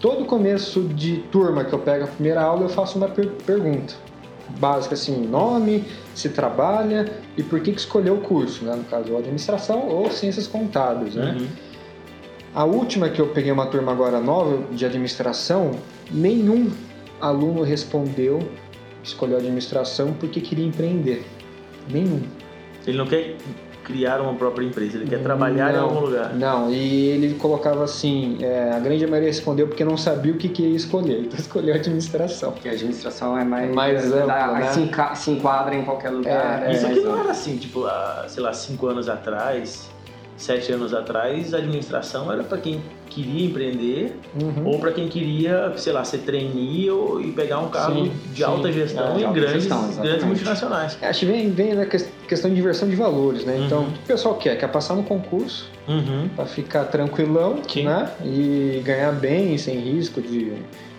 [0.00, 3.94] Todo começo de turma que eu pego a primeira aula, eu faço uma per pergunta
[4.58, 8.74] básica, assim, nome, se trabalha e por que, que escolheu o curso, né?
[8.74, 11.36] No caso, administração ou ciências contábeis, né?
[11.38, 11.48] Uhum.
[12.58, 15.78] A última que eu peguei uma turma agora nova de administração,
[16.10, 16.68] nenhum
[17.20, 18.40] aluno respondeu,
[19.00, 21.24] escolheu administração porque queria empreender.
[21.88, 22.20] Nenhum.
[22.84, 23.36] Ele não quer
[23.84, 26.34] criar uma própria empresa, ele quer trabalhar não, em algum lugar.
[26.34, 30.48] Não, e ele colocava assim, é, a grande maioria respondeu porque não sabia o que
[30.48, 32.50] queria escolher, então escolheu administração.
[32.50, 34.72] Porque a administração é mais, mais ampla, né?
[34.72, 36.64] se, se enquadra em qualquer lugar.
[36.64, 39.87] É, é, isso aqui não era assim, tipo, há, sei lá, cinco anos atrás,
[40.38, 44.68] sete anos atrás, a administração era para quem queria empreender uhum.
[44.68, 48.44] ou para quem queria, sei lá, ser trainee ou, e pegar um cargo sim, de
[48.44, 50.98] alta gestão é, em alta grandes, gestão, grandes multinacionais.
[51.02, 53.60] É, acho que vem, vem na questão de diversão de valores, né?
[53.66, 53.88] Então, uhum.
[53.88, 54.56] o que o pessoal quer?
[54.56, 56.28] Quer passar no concurso uhum.
[56.36, 57.84] para ficar tranquilão sim.
[57.84, 58.10] né?
[58.24, 60.52] e ganhar bem, sem risco de,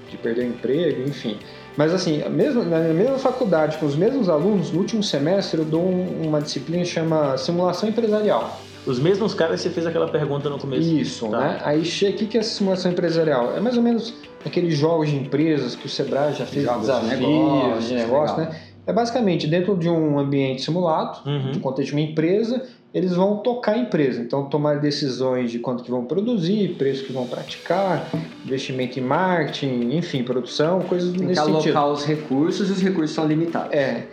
[0.10, 1.38] de perder o emprego, enfim.
[1.78, 5.82] Mas assim, mesmo, na mesma faculdade, com os mesmos alunos, no último semestre eu dou
[5.82, 8.60] uma disciplina que chama Simulação Empresarial.
[8.90, 10.94] Os mesmos caras você fez aquela pergunta no começo.
[10.94, 11.40] Isso, tá.
[11.40, 11.62] né?
[11.64, 13.56] Aí, o que é simulação empresarial?
[13.56, 14.14] É mais ou menos
[14.46, 18.38] aqueles jogos de empresas que o Sebrae já fez jogos desafios de negócio, de negócio
[18.38, 18.60] né?
[18.88, 21.52] É basicamente dentro de um ambiente simulado, uhum.
[21.52, 24.20] de contexto de uma empresa, eles vão tocar a empresa.
[24.20, 28.10] Então, tomar decisões de quanto que vão produzir, preço que vão praticar,
[28.44, 31.78] investimento em marketing, enfim, produção, coisas Tem nesse que sentido.
[31.78, 33.72] alocar os recursos e os recursos são limitados.
[33.72, 34.08] É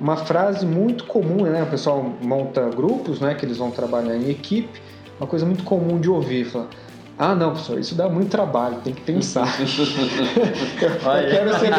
[0.00, 1.62] uma frase muito comum, né?
[1.62, 3.34] O pessoal monta grupos, né?
[3.34, 4.80] Que eles vão trabalhar em equipe.
[5.18, 6.70] Uma coisa muito comum de ouvir, fala,
[7.18, 9.46] ah, não, professor, isso dá muito trabalho, tem que pensar.
[9.60, 11.72] eu, eu, quero ser,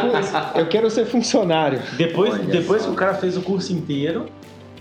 [0.56, 1.82] eu, quero ser, funcionário.
[1.98, 4.28] Depois, depois que o cara fez o curso inteiro,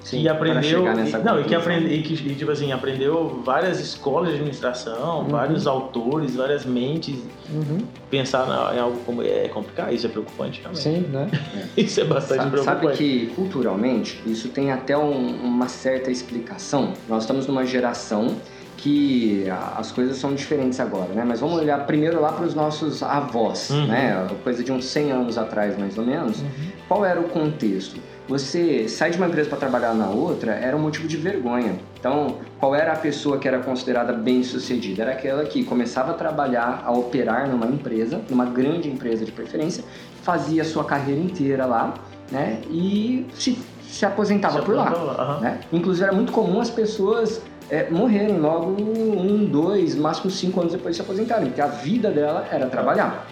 [0.02, 3.78] Sim, e aprendeu e, não e que aprende e que e, tipo assim aprendeu várias
[3.78, 5.28] escolas de administração uhum.
[5.28, 7.16] vários autores várias mentes
[7.52, 7.78] uhum.
[8.10, 11.68] pensar em algo como é complicado isso é preocupante também sim né é.
[11.82, 16.94] isso é bastante sabe, preocupante sabe que culturalmente isso tem até um, uma certa explicação
[17.06, 18.36] nós estamos numa geração
[18.80, 19.44] que
[19.76, 21.22] as coisas são diferentes agora, né?
[21.22, 23.86] Mas vamos olhar primeiro lá para os nossos avós, uhum.
[23.86, 24.26] né?
[24.42, 26.40] Coisa de uns 100 anos atrás, mais ou menos.
[26.40, 26.48] Uhum.
[26.88, 28.00] Qual era o contexto?
[28.30, 31.80] Você sai de uma empresa para trabalhar na outra era um motivo de vergonha.
[31.98, 35.02] Então, qual era a pessoa que era considerada bem-sucedida?
[35.02, 39.82] Era aquela que começava a trabalhar, a operar numa empresa, numa grande empresa de preferência,
[40.22, 41.94] fazia sua carreira inteira lá,
[42.30, 42.60] né?
[42.70, 44.88] E se, se aposentava se por lá.
[44.90, 45.60] lá né?
[45.72, 50.94] Inclusive, era muito comum as pessoas é, morrerem logo um, dois, máximo cinco anos depois
[50.94, 53.26] de se aposentarem, porque a vida dela era trabalhar.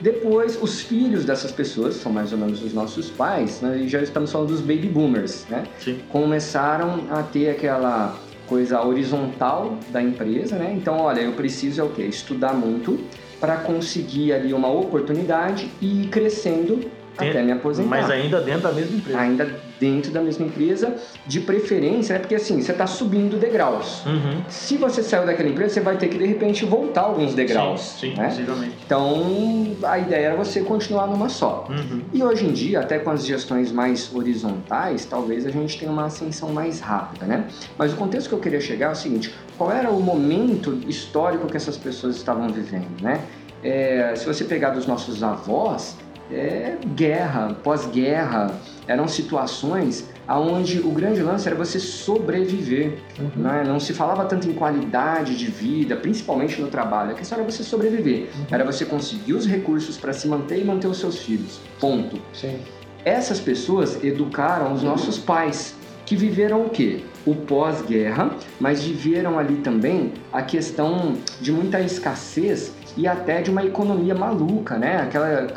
[0.00, 4.32] Depois, os filhos dessas pessoas, são mais ou menos os nossos pais, né, já estamos
[4.32, 5.64] falando dos baby boomers, né?
[5.78, 6.00] Sim.
[6.08, 10.74] Começaram a ter aquela coisa horizontal da empresa, né?
[10.76, 12.02] Então, olha, eu preciso é o quê?
[12.02, 12.98] Estudar muito
[13.38, 17.88] para conseguir ali uma oportunidade e ir crescendo até me aposentar.
[17.88, 19.18] Mas ainda dentro da mesma empresa.
[19.20, 20.94] Ainda dentro da mesma empresa,
[21.26, 22.18] de preferência, né?
[22.18, 24.04] Porque assim, você está subindo degraus.
[24.04, 24.42] Uhum.
[24.48, 27.80] Se você saiu daquela empresa, você vai ter que de repente voltar alguns degraus.
[27.80, 28.28] Sim, sim né?
[28.28, 28.76] possivelmente.
[28.84, 31.66] Então, a ideia era você continuar numa só.
[31.70, 32.02] Uhum.
[32.12, 36.04] E hoje em dia, até com as gestões mais horizontais, talvez a gente tenha uma
[36.04, 37.46] ascensão mais rápida, né?
[37.78, 41.46] Mas o contexto que eu queria chegar é o seguinte: qual era o momento histórico
[41.46, 43.20] que essas pessoas estavam vivendo, né?
[43.62, 45.96] É, se você pegar dos nossos avós,
[46.32, 48.54] é guerra, pós-guerra,
[48.86, 52.98] eram situações onde o grande lance era você sobreviver.
[53.18, 53.42] Uhum.
[53.42, 53.64] Né?
[53.66, 57.12] Não se falava tanto em qualidade de vida, principalmente no trabalho.
[57.12, 58.28] A questão era você sobreviver.
[58.34, 58.46] Uhum.
[58.50, 61.60] Era você conseguir os recursos para se manter e manter os seus filhos.
[61.80, 62.20] Ponto.
[62.32, 62.58] Sim.
[63.04, 67.00] Essas pessoas educaram os nossos pais, que viveram o quê?
[67.24, 73.64] O pós-guerra, mas viveram ali também a questão de muita escassez e até de uma
[73.64, 74.98] economia maluca, né?
[75.02, 75.48] Aquela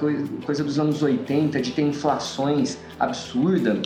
[0.45, 3.79] coisa dos anos 80 de ter inflações absurdas,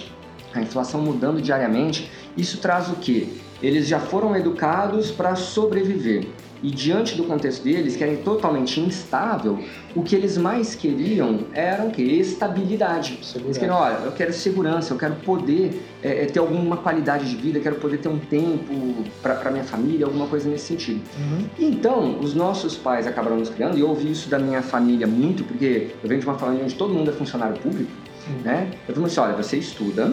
[0.54, 2.12] a inflação mudando diariamente.
[2.36, 3.30] Isso traz o quê?
[3.62, 6.28] Eles já foram educados para sobreviver.
[6.64, 9.60] E diante do contexto deles, que era totalmente instável,
[9.96, 12.02] o que eles mais queriam era o quê?
[12.02, 13.20] Estabilidade.
[13.22, 13.40] Segurança.
[13.40, 17.60] Eles queriam, olha, eu quero segurança, eu quero poder é, ter alguma qualidade de vida,
[17.60, 21.02] eu quero poder ter um tempo para minha família, alguma coisa nesse sentido.
[21.20, 21.46] Uhum.
[21.60, 25.44] Então, os nossos pais acabaram nos criando, e eu ouvi isso da minha família muito,
[25.44, 27.92] porque eu venho de uma família onde todo mundo é funcionário público,
[28.28, 28.42] Uhum.
[28.44, 28.72] né?
[28.88, 30.12] Eu falei assim, olha, você estuda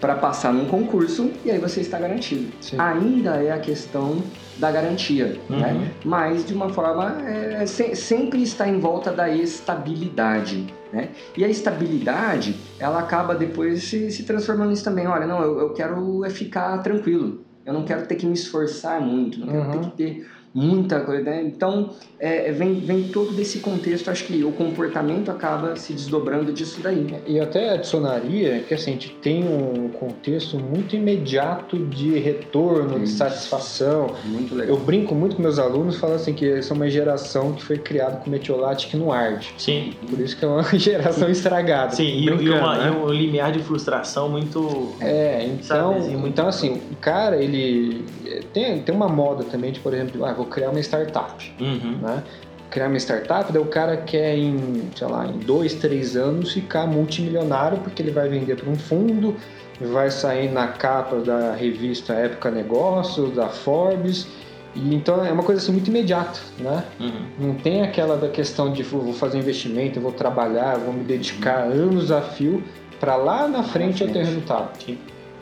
[0.00, 2.52] para passar num concurso e aí você está garantido.
[2.60, 2.76] Sim.
[2.78, 4.22] Ainda é a questão
[4.58, 5.58] da garantia, Uhum.
[5.58, 5.90] né?
[6.04, 11.10] Mas de uma forma é, se- sempre está em volta da estabilidade, né?
[11.36, 15.06] E a estabilidade ela acaba depois se, se transformando nisso também.
[15.06, 17.44] Olha, não, eu, eu quero é ficar tranquilo.
[17.64, 19.70] Eu não quero ter que me esforçar muito, não quero Uhum.
[19.72, 20.26] ter que ter
[20.60, 21.42] muita coisa, né?
[21.44, 26.80] Então, é, vem, vem todo desse contexto, acho que o comportamento acaba se desdobrando disso
[26.82, 27.14] daí.
[27.26, 33.04] E até adicionaria que assim, a gente tem um contexto muito imediato de retorno, de
[33.04, 33.18] Isso.
[33.18, 34.14] satisfação.
[34.24, 34.74] Muito legal.
[34.76, 37.76] Eu brinco muito com meus alunos, falo assim que eles são uma geração que foi
[37.76, 39.52] criada com metiolate que não arde.
[39.58, 39.92] Sim.
[40.08, 41.92] Por isso que é uma geração estragada.
[41.94, 42.88] Sim, e, e uma- né?
[42.88, 44.94] e um limiar de frustração muito.
[45.00, 48.06] É, então, Sabe, assim, muito- então assim, o cara, ele
[48.54, 51.98] tem, tem uma moda também de, por exemplo, ah, vou criar uma startup, Uhum.
[52.02, 52.22] né?
[52.70, 56.86] Criar uma startup, daí o cara quer em, sei lá, em dois, três anos ficar
[56.86, 59.36] multimilionário porque ele vai vender para um fundo,
[59.80, 64.26] vai sair na capa da revista Época Negócios, da Forbes,
[64.74, 66.84] e então é uma coisa assim muito imediata, né?
[67.00, 67.46] Uhum.
[67.48, 72.10] Não tem aquela da questão de vou fazer investimento, vou trabalhar, vou me dedicar anos
[72.10, 72.62] a fio
[73.00, 74.26] para lá na frente eu ter frente.
[74.26, 74.70] resultado.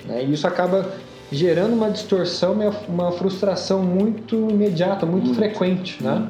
[0.04, 0.24] Né?
[0.24, 0.86] E isso acaba
[1.32, 2.56] gerando uma distorção,
[2.88, 5.36] uma- frustração muito imediata, muito, Muito.
[5.38, 6.28] frequente, né?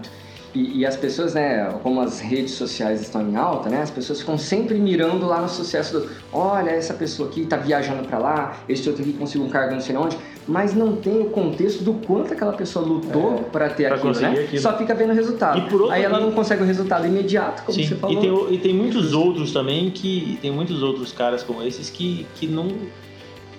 [0.55, 4.21] E, e as pessoas, né, como as redes sociais estão em alta, né, as pessoas
[4.21, 8.57] ficam sempre mirando lá no sucesso do, olha, essa pessoa aqui tá viajando para lá,
[8.69, 11.95] esse outro aqui conseguiu um cargo não sei onde, mas não tem o contexto do
[11.95, 14.29] quanto aquela pessoa lutou para ter pra aquilo, né?
[14.45, 14.63] aquilo.
[14.63, 15.59] Só fica vendo o resultado.
[15.59, 18.17] E por outro- Aí ela não consegue o resultado imediato, como Sim, você falou.
[18.17, 20.39] e tem, e tem muitos outros também que.
[20.41, 22.69] Tem muitos outros caras como esses que, que não.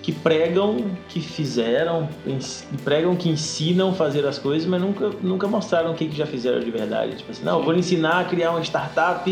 [0.06, 0.76] Que pregam
[1.08, 6.06] que fizeram, que pregam que ensinam fazer as coisas, mas nunca, nunca mostraram o que,
[6.06, 7.16] que já fizeram de verdade.
[7.16, 9.28] Tipo assim, não, eu vou lhe ensinar a criar uma startup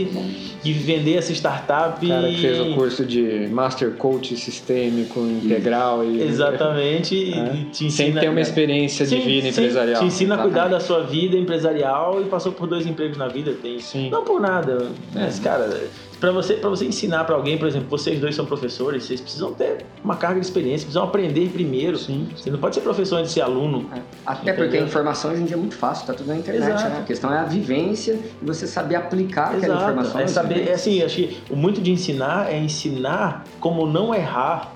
[0.65, 2.05] e vender essa startup.
[2.05, 7.55] O cara que fez o curso de Master Coach Sistêmico Integral e Exatamente, É.
[7.55, 8.21] e te sem ensina.
[8.21, 10.01] ter uma experiência de Sim, vida sim, empresarial.
[10.01, 13.53] Te ensina a cuidar da sua vida empresarial e passou por dois empregos na vida.
[13.63, 14.11] Tem Sim.
[14.11, 15.43] Não por nada, mas É.
[15.45, 15.71] cara,
[16.21, 19.53] para você, pra você ensinar para alguém, por exemplo, vocês dois são professores, vocês precisam
[19.53, 21.97] ter uma carga de experiência, precisam aprender primeiro.
[21.99, 22.29] Sim.
[22.37, 23.89] Você não pode ser professor antes de ser aluno.
[23.95, 24.01] É.
[24.25, 24.87] Até porque a Entendeu?
[24.87, 26.99] informação hoje em dia é muito fácil, tá tudo na internet, né?
[27.01, 29.83] A questão é a vivência e você saber aplicar aquela Exato.
[29.83, 30.21] informação.
[30.21, 34.73] É saber, é assim, acho que o muito de ensinar é ensinar como não errar.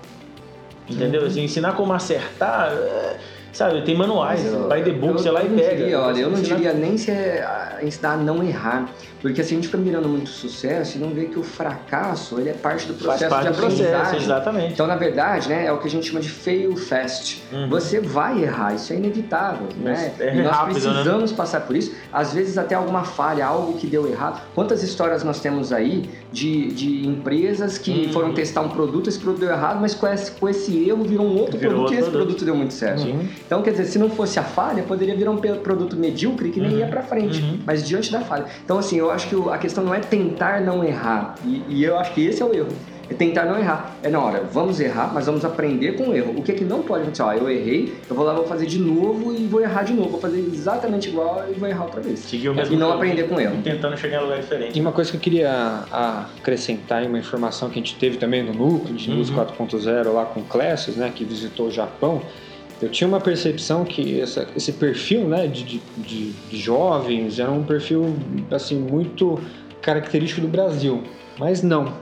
[0.88, 1.20] Entendeu?
[1.22, 1.26] Uhum.
[1.26, 2.72] Assim, ensinar como acertar.
[2.72, 3.16] é,
[3.52, 5.76] Sabe, tem manuais, vai the book, você lá e pega.
[5.76, 8.88] diria, olha, eu não diria nem se é ensinar a não errar.
[9.20, 12.50] Porque se a gente fica mirando muito sucesso e não vê que o fracasso ele
[12.50, 14.20] é parte do Faz processo parte de do processo, aprendizagem.
[14.22, 14.72] exatamente.
[14.74, 17.42] Então, na verdade, né, é o que a gente chama de fail fast.
[17.52, 17.68] Uhum.
[17.68, 20.12] Você vai errar, isso é inevitável, Mas né?
[20.20, 20.80] é e nós rápido, né?
[20.92, 21.92] precisamos passar por isso.
[22.12, 24.40] Às vezes até alguma falha, algo que deu errado.
[24.54, 28.12] Quantas histórias nós temos aí de, de empresas que Uhum.
[28.12, 31.26] foram testar um produto, esse produto deu errado, mas com esse, com esse erro virou
[31.26, 32.26] um outro Virou produto outro e esse produto.
[32.26, 33.00] produto deu muito certo.
[33.02, 33.28] Sim.
[33.46, 36.72] Então, quer dizer, se não fosse a falha, poderia virar um produto medíocre que nem
[36.72, 36.78] Uhum.
[36.78, 37.58] ia pra frente, Uhum.
[37.66, 38.44] mas diante da falha.
[38.64, 41.98] Então, assim, eu acho que a questão não é tentar não errar, e, e eu
[41.98, 42.68] acho que esse é o erro.
[43.10, 43.94] é tentar não errar.
[44.02, 46.34] É na hora, vamos errar, mas vamos aprender com o erro.
[46.36, 47.22] O que é que não pode acontecer?
[47.22, 50.10] Ó, eu errei, eu vou lá, vou fazer de novo e vou errar de novo.
[50.10, 52.18] Vou fazer exatamente igual e vou errar outra vez.
[52.18, 53.62] Seguir o mesmo e não aprender com o erro.
[53.64, 54.76] Tentando chegar em um lugar diferente.
[54.78, 55.84] E uma coisa que eu queria
[56.38, 59.36] acrescentar em uma informação que a gente teve também no núcleo de News Uhum.
[59.36, 62.20] 4.0 lá com o Classes, né, que visitou o Japão,
[62.80, 67.64] eu tinha uma percepção que essa- esse perfil né, de, de- de- jovens era um
[67.64, 68.16] perfil
[68.50, 69.40] assim muito
[69.82, 71.02] característico do Brasil.
[71.38, 71.92] Mas não.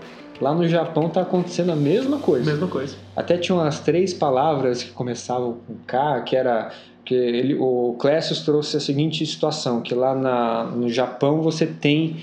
[0.41, 2.51] Lá no Japão está acontecendo a mesma coisa.
[2.51, 2.95] Mesma coisa.
[3.15, 6.71] Até tinha umas três palavras que começavam com K, que era
[7.07, 12.17] que ele, o Clécius trouxe a seguinte situação, que lá na, no Japão você tem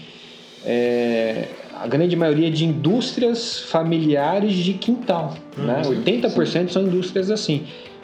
[0.65, 1.47] é,
[1.81, 5.83] a grande maioria de indústrias familiares de quintal, Uhum, né?
[5.83, 7.63] sim, 80% são indústrias assim.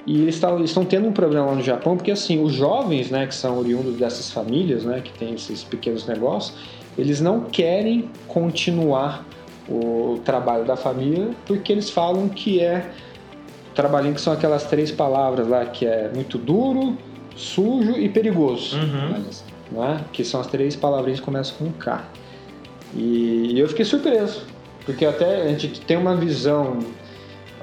[0.09, 3.11] E eles estão eles estão tendo um problema lá no Japão, porque assim, os jovens,
[3.11, 6.57] né, que são oriundos dessas famílias, né, que têm esses pequenos negócios,
[6.97, 9.23] eles não querem continuar
[9.69, 12.89] o trabalho da família, porque eles falam que é
[13.75, 16.97] trabalhinho que são aquelas três palavras lá, que é muito duro,
[17.35, 19.23] sujo e perigoso, Uhum.
[19.71, 20.01] Né?
[20.11, 22.03] que são as três palavrinhas que começam com K.
[22.95, 24.41] E eu fiquei surpreso,
[24.87, 26.79] porque até a gente tem uma visão,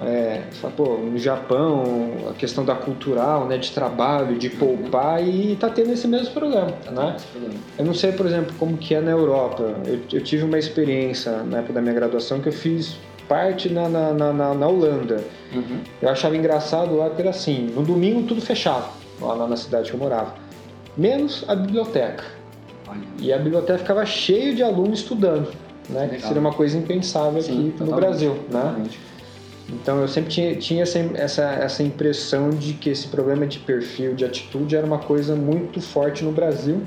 [0.03, 5.57] é, fala, pô, no Japão, a questão da cultural, né, de trabalho, de poupar, e
[5.57, 7.15] tá tendo esse mesmo problema, né?
[7.17, 7.55] Esse problema.
[7.79, 9.75] Eu não sei, por exemplo, como que é na Europa.
[9.87, 12.97] Eu, eu tive uma experiência na época da minha graduação que eu fiz
[13.29, 15.25] parte na, na, na, na- Holanda.
[15.53, 15.81] Uhum.
[16.01, 18.89] Eu achava engraçado lá que era assim, no domingo tudo fechado,
[19.21, 20.35] lá na- cidade que eu morava.
[20.97, 22.25] Menos a biblioteca.
[22.87, 23.01] Olha.
[23.19, 25.49] E a biblioteca ficava cheia de alunos estudando,
[25.89, 26.09] né?
[26.09, 28.61] Que seria uma coisa impensável Sim, aqui no totalmente, Brasil, né?
[28.61, 29.01] totalmente.
[29.69, 34.25] Então eu sempre tinha, tinha essa, essa, impressão de que esse problema de perfil, de
[34.25, 36.83] atitude, era uma coisa muito forte no Brasil,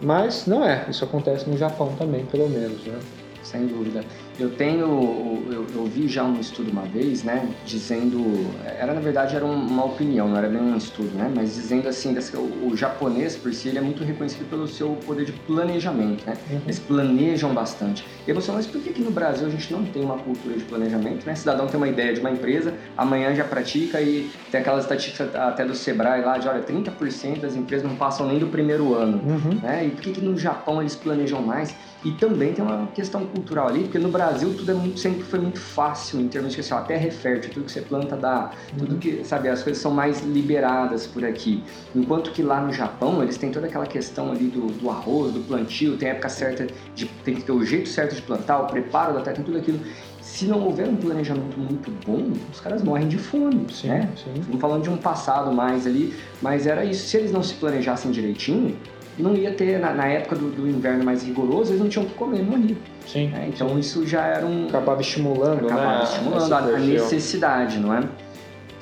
[0.00, 0.86] mas não é.
[0.88, 2.98] Isso acontece no Japão também, pelo menos, né?
[3.42, 4.02] Sem dúvida.
[4.38, 9.34] Eu tenho, eu, eu vi já um estudo uma vez, né, dizendo, era na verdade
[9.34, 12.76] era um- uma opinião, não era bem um estudo, né, mas dizendo assim, o, o
[12.76, 16.34] japonês por si ele é muito reconhecido pelo seu poder de planejamento, né?
[16.64, 18.04] Eles planejam bastante.
[18.26, 20.64] E você mas por que, que no Brasil a gente não tem uma cultura de
[20.64, 21.34] planejamento, né?
[21.34, 25.64] Cidadão tem uma ideia de uma empresa, amanhã já pratica e tem aquela estatística até
[25.64, 29.60] do Sebrae lá de, olha, 30% das empresas não passam nem do primeiro ano Uhum.
[29.60, 29.86] né?
[29.86, 31.95] E por que, que no Japão eles planejam mais?
[32.04, 35.40] E também tem uma questão cultural ali, porque no Brasil tudo é muito, sempre foi
[35.40, 37.80] muito fácil em termos de que assim, ó, a terra é fértil, tudo que você
[37.80, 41.64] planta dá, tudo que, sabe, as coisas são mais liberadas por aqui.
[41.94, 45.40] Enquanto que lá no Japão eles têm toda aquela questão ali do, do arroz, do
[45.40, 48.66] plantio, tem a época certa, de, tem que ter o jeito certo de plantar, o
[48.66, 49.80] preparo da terra, tem tudo aquilo.
[50.20, 54.10] Se não houver um planejamento muito bom, os caras morrem de fome, Sim, né?
[54.16, 54.32] sim.
[54.34, 57.06] Estamos falando de um passado mais ali, mas era isso.
[57.08, 58.76] Se eles não se planejassem direitinho,
[59.18, 62.08] não ia ter, na, na época do, do inverno mais rigoroso, eles não tinham o
[62.08, 62.76] que comer, morriam.
[63.06, 63.28] Sim.
[63.28, 63.46] né?
[63.48, 64.68] Então isso já era um.
[64.68, 66.04] Acabava estimulando, acabava né?
[66.04, 68.02] estimulando a, a necessidade, não é?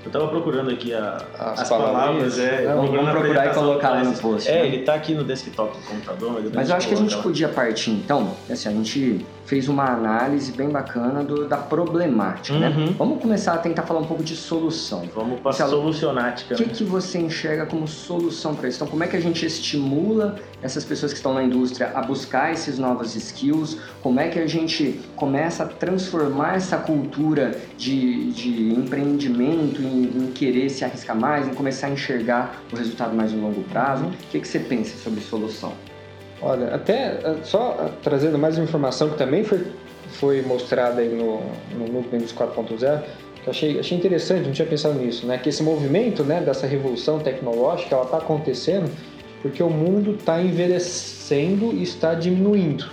[0.04, 2.74] Eu tava procurando aqui a- As as, palavrinhas, palavras, é, né?
[2.74, 4.50] Vamos, procurar e colocar lá no post.
[4.50, 4.66] É, né?
[4.66, 7.22] ele tá aqui no desktop do computador, mas Mas eu acho que a gente lá.
[7.22, 12.68] podia partir então, assim, a gente fez uma análise bem bacana do- da problemática, né?
[12.70, 12.94] Uhum.
[12.98, 15.10] Vamos começar a tentar falar um pouco de solução.
[15.14, 16.72] Vamos pra Marcelo, solucionática, O que, né?
[16.72, 18.78] que você enxerga como solução para isso?
[18.78, 22.52] Então, como é que a gente estimula essas pessoas que estão na indústria a buscar
[22.52, 23.78] esses novos skills?
[24.02, 30.32] Como é que a gente começa a transformar essa cultura de, de empreendimento em, em
[30.32, 34.06] querer se arriscar mais, em começar a enxergar o resultado mais no longo prazo?
[34.06, 35.72] O que, que você pensa sobre solução?
[36.44, 39.66] Olha, até eh, só eh, trazendo mais uma informação que também foi,
[40.08, 41.40] foi mostrada aí no,
[41.74, 43.02] no Windows 4.0,
[43.42, 45.38] que eu achei, achei interessante, não tinha pensado nisso, né?
[45.38, 48.90] Que esse movimento né, dessa revolução tecnológica, ela está acontecendo
[49.40, 52.84] porque o mundo está envelhecendo e está diminuindo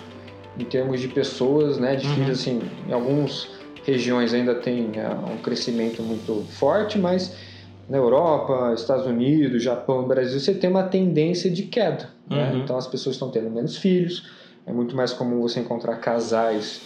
[0.57, 1.95] em termos de pessoas, né?
[1.97, 2.13] De Uhum.
[2.15, 3.49] filhos, assim, em algumas
[3.85, 7.35] regiões ainda tem eh, um crescimento muito forte, mas
[7.91, 12.09] na Europa, Estados Unidos, Japão, Brasil, você tem uma tendência de queda.
[12.29, 12.51] né?
[12.53, 12.59] Uhum.
[12.59, 14.31] Então as pessoas estão tendo menos filhos,
[14.65, 16.79] é muito mais comum você encontrar casais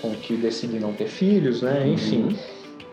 [0.00, 1.88] com que decidem não ter filhos, né?
[1.88, 2.38] enfim.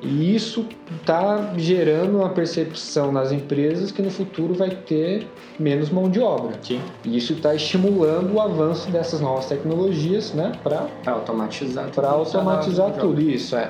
[0.01, 0.65] E isso
[0.99, 5.27] está gerando uma percepção nas empresas que no futuro vai ter
[5.59, 6.57] menos mão de obra.
[6.63, 6.81] Sim.
[7.05, 10.53] E isso está estimulando o avanço dessas novas tecnologias né?
[10.63, 12.99] para automatizar para automatizar Joga.
[12.99, 13.69] tudo isso é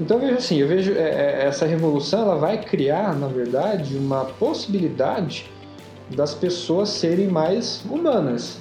[0.00, 1.00] então eu vejo assim eu vejo é,
[1.42, 5.50] é, essa revolução ela vai criar na verdade uma possibilidade
[6.10, 8.58] das pessoas serem mais humanas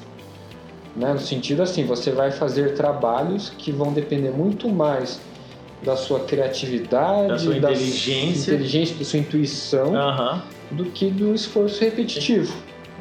[0.95, 1.13] né?
[1.13, 5.19] no sentido assim você vai fazer trabalhos que vão depender muito mais
[5.83, 8.53] da sua criatividade Da sua da inteligência.
[8.53, 10.41] inteligência da sua intuição Aham.
[10.71, 12.55] do que do esforço repetitivo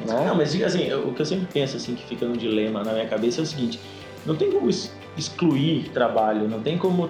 [0.05, 0.25] né?
[0.27, 2.91] Não, mas diga assim, o que eu sempre penso assim, que fica no dilema na
[2.91, 3.79] minha cabeça é o seguinte,
[4.25, 4.69] não tem como
[5.17, 7.09] excluir trabalho, não tem como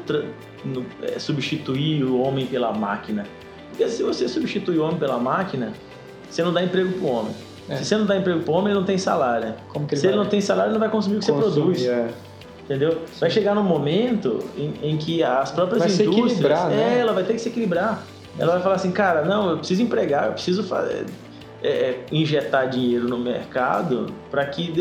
[1.02, 3.26] é, substituir o homem pela máquina.
[3.70, 5.74] Porque se você substitui o homem pela máquina,
[6.30, 7.36] você não dá emprego para o homem.
[7.68, 7.78] É.
[7.78, 9.54] Se você não dá emprego para o homem, ele não tem salário.
[9.70, 11.54] Como que ele se ele não tem salário, ele não vai consumir o que consumir,
[11.54, 11.86] você produz.
[11.86, 12.10] É.
[12.64, 12.92] Entendeu?
[12.92, 13.20] Sim.
[13.20, 16.60] Vai chegar num momento em, em que as próprias vai indústrias.
[16.60, 17.00] É, né?
[17.00, 18.04] ela vai ter que se equilibrar.
[18.38, 21.06] Ela vai falar assim, cara, não, eu preciso empregar, eu preciso fazer
[21.66, 24.72] é, é, injetar dinheiro no mercado para que,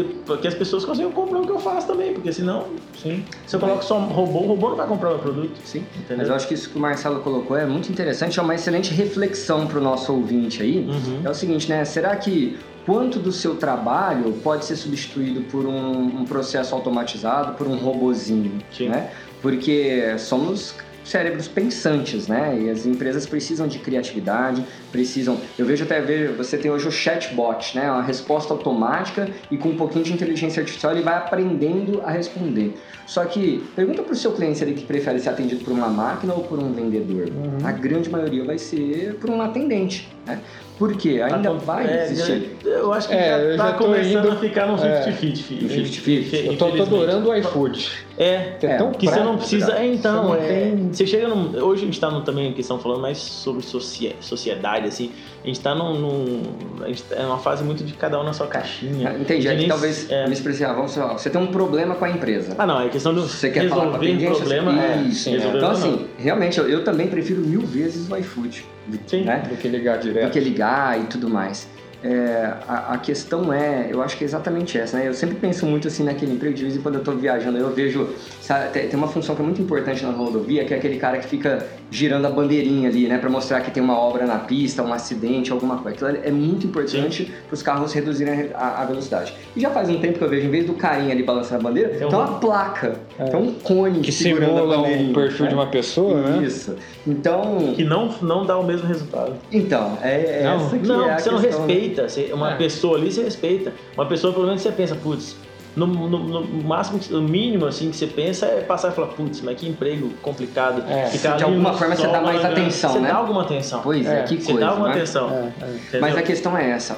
[0.40, 2.66] que as pessoas consigam comprar o que eu faço também, porque senão,
[3.00, 5.58] sim, se eu coloco só robô, o robô não vai comprar o meu produto.
[5.64, 6.18] Sim, entendeu?
[6.18, 8.92] Mas eu acho que isso que o Marcelo colocou é muito interessante, é uma excelente
[8.92, 10.80] reflexão para o nosso ouvinte aí.
[10.80, 11.22] Uhum.
[11.24, 11.82] É o seguinte, né?
[11.86, 17.66] Será que quanto do seu trabalho pode ser substituído por um, um processo automatizado, por
[17.66, 18.90] um robozinho, Sim.
[18.90, 19.10] né?
[19.40, 20.74] Porque somos
[21.04, 22.58] cérebros pensantes, né?
[22.60, 25.38] E as empresas precisam de criatividade, precisam.
[25.58, 27.90] Eu vejo até ver, você tem hoje o chatbot, né?
[27.90, 32.74] Uma resposta automática e com um pouquinho de inteligência artificial ele vai aprendendo a responder.
[33.06, 36.32] Só que pergunta para o seu cliente se ele prefere ser atendido por uma máquina
[36.32, 37.28] ou por um vendedor.
[37.28, 37.66] Uhum.
[37.66, 40.40] A grande maioria vai ser por um atendente, né?
[40.78, 42.56] Porque ainda tá, vai é, existir.
[42.64, 44.84] Eu acho que é, já, tá começando indo, a ficar no 50-50.
[44.84, 46.46] É, 50-50.
[46.46, 47.90] Eu tô, tô adorando o iFood.
[48.16, 49.72] É, é, é tão que você não precisa.
[49.76, 50.92] É, então, você, é, tem...
[50.92, 55.10] você chega num, Hoje a gente está também em questão falando mais sobre sociedade, assim.
[55.42, 56.42] A gente está num, num.
[56.82, 59.10] a gente tá, é uma fase muito de cada um na sua caixinha.
[59.10, 59.48] Ah, entendi.
[59.48, 60.26] É que talvez é...
[60.26, 62.54] me expressar, vamos lá, você tem um problema com a empresa.
[62.56, 64.84] Ah, não, é questão de você quer falar com a problema.
[64.84, 68.64] É, isso, então, assim, realmente, eu, eu também prefiro mil vezes o iFood.
[69.06, 69.42] Sim, né?
[69.48, 70.26] do que ligar direto.
[70.26, 71.68] Do que ligar e tudo mais.
[72.04, 75.08] É, a, a, questão é, eu acho que é exatamente essa, né?
[75.08, 77.70] Eu sempre penso muito assim naquele emprego, de vez em quando eu estou viajando, eu
[77.70, 78.10] vejo,
[78.42, 81.26] sabe, tem, uma função que é muito importante na rodovia, que é aquele cara que
[81.26, 83.16] fica girando a bandeirinha ali, né?
[83.16, 86.10] Para mostrar que tem uma obra na pista, um acidente, alguma coisa.
[86.10, 89.32] Aquilo é muito importante para os carros reduzirem a, a, velocidade.
[89.56, 91.70] E já faz um tempo que eu vejo, em vez do carinha ali balançando a
[91.70, 93.24] bandeira, tem, uma placa, é.
[93.24, 95.48] tem um cone que simula um perfil né?
[95.48, 96.44] de uma pessoa, né?
[96.44, 96.76] Isso.
[97.06, 97.72] Então...
[97.74, 99.32] Que não, não dá o mesmo resultado.
[99.50, 102.08] Então, é, é não, essa que não, é a você questão, não respeita respeita.
[102.08, 102.56] Você, uma é.
[102.56, 103.72] pessoa ali você respeita.
[103.94, 105.36] Uma pessoa, pelo menos, você pensa, putz,
[105.76, 109.40] no, no, no, máximo, no mínimo assim que você pensa é passar e falar, putz,
[109.40, 110.84] mas que emprego complicado.
[110.88, 113.08] É, de alguma forma você dá mais atenção, você né?
[113.08, 113.80] Você dá alguma atenção.
[113.82, 114.52] Pois é, é que você coisa.
[114.52, 114.94] Você dá alguma né?
[114.94, 115.30] atenção.
[115.30, 116.00] É, é.
[116.00, 116.96] mas a questão é essa: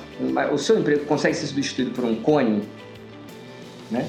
[0.52, 2.62] o seu emprego consegue ser substituído por um cone?
[3.90, 4.06] Né?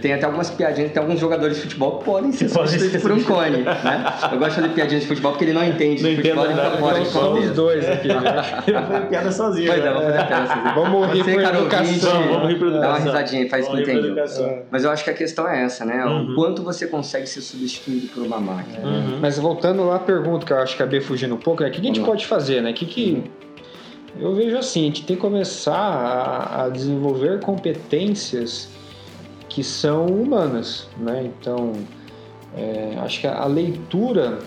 [0.00, 3.22] Tem até algumas piadinhas, tem alguns jogadores de futebol que podem ser substituídos por um
[3.22, 4.14] cone, né?
[4.30, 6.76] Eu gosto de fazer piadinhas de futebol porque ele não entende não de futebol, então
[6.78, 8.14] pode Somos os dois aqui, né?
[8.66, 9.66] Eu vou piada sozinho.
[9.66, 10.74] Pois é, vou fazer piada sozinho.
[10.74, 12.28] Vamos rir por educação.
[12.28, 12.80] Vamos rir por educação.
[12.80, 14.14] Dá uma risadinha e faz que entendeu.
[14.70, 16.04] Mas eu acho que a questão é essa, né?
[16.04, 16.32] Uhum.
[16.32, 18.86] O quanto você consegue ser substituído por uma máquina.
[18.86, 19.18] Uhum.
[19.20, 21.70] Mas voltando lá à pergunta, que eu acho que acabei fugindo um pouco, é o
[21.70, 22.70] que a gente pode fazer, né?
[22.70, 23.24] O que, que
[24.20, 28.68] eu vejo assim, a gente tem que começar a, a desenvolver competências
[29.48, 31.24] que são humanas, né?
[31.24, 31.72] Então,
[32.56, 34.38] é, acho que a leitura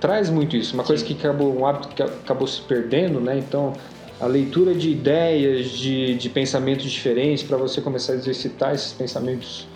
[0.00, 0.74] traz muito isso.
[0.74, 3.38] Uma coisa que acabou um hábito que acabou se perdendo, né?
[3.38, 3.74] Então,
[4.20, 9.66] a leitura de ideias, de, de pensamentos diferentes para você começar a exercitar esses pensamentos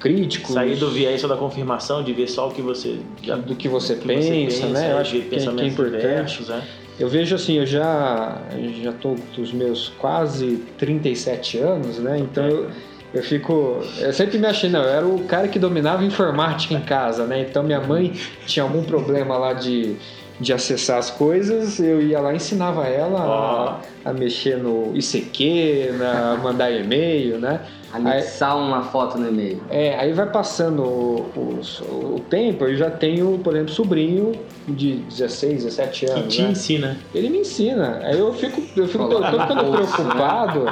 [0.00, 0.52] críticos.
[0.52, 3.94] Sair do viés da confirmação, de ver só o que você já, do que você,
[3.94, 4.92] que pensa, você pensa, né?
[4.92, 6.02] Eu acho que, que é importante.
[6.02, 6.62] Diversos, né?
[6.98, 8.40] Eu vejo assim, eu já
[8.82, 12.18] já tô dos meus quase 37 anos, né?
[12.18, 12.70] Então eu
[13.14, 13.80] eu fico.
[13.98, 17.40] Eu sempre me achei, não, eu era o cara que dominava informática em casa, né?
[17.48, 18.12] Então minha mãe
[18.44, 19.96] tinha algum problema lá de,
[20.40, 24.08] de acessar as coisas, eu ia lá e ensinava ela oh.
[24.08, 27.60] a, a, mexer no ICQ, na, mandar e-mail, né?
[27.92, 29.62] Anexar uma foto no e-mail.
[29.70, 34.32] É, aí vai passando o, o, o, tempo, eu já tenho, por exemplo, sobrinho
[34.66, 36.22] de 16, 17 anos.
[36.22, 36.50] Que te né?
[36.50, 36.96] ensina.
[37.14, 38.00] Ele me ensina.
[38.02, 40.64] Aí eu fico, eu fico todo ficando preocupado.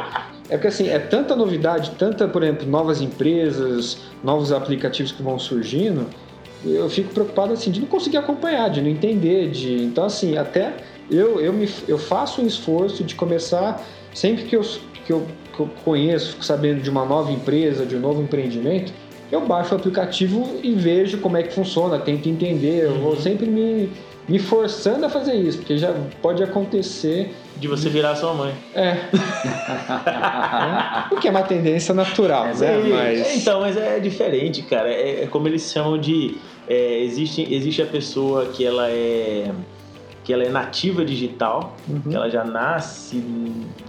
[0.48, 5.38] É porque assim, é tanta novidade, tanta, por exemplo, novas empresas, novos aplicativos que vão
[5.38, 6.06] surgindo,
[6.64, 10.74] eu fico preocupado assim de não conseguir acompanhar, de não entender, de então assim, até
[11.10, 13.82] eu eu me eu faço um esforço de começar
[14.14, 14.62] sempre que eu
[15.04, 18.92] que eu, que eu conheço, fico sabendo de uma nova empresa, de um novo empreendimento,
[19.30, 23.20] eu baixo o aplicativo e vejo como é que funciona, tento entender, eu vou uhum.
[23.20, 23.90] sempre me
[24.32, 27.34] me forçando a fazer isso, porque já pode acontecer.
[27.58, 28.54] De você virar sua mãe.
[28.74, 28.96] É.
[31.12, 32.82] o que é uma tendência natural, é, né?
[32.88, 33.36] Mas...
[33.36, 34.88] Então, mas é diferente, cara.
[34.88, 36.38] É, é como eles chamam de.
[36.66, 39.52] É, existe, existe a pessoa que ela é
[40.24, 42.00] que ela é nativa digital, uhum.
[42.00, 43.16] que ela já nasce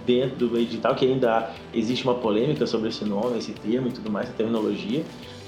[0.05, 3.91] dentro do meio digital, que ainda existe uma polêmica sobre esse nome, esse termo e
[3.91, 5.03] tudo mais, essa terminologia.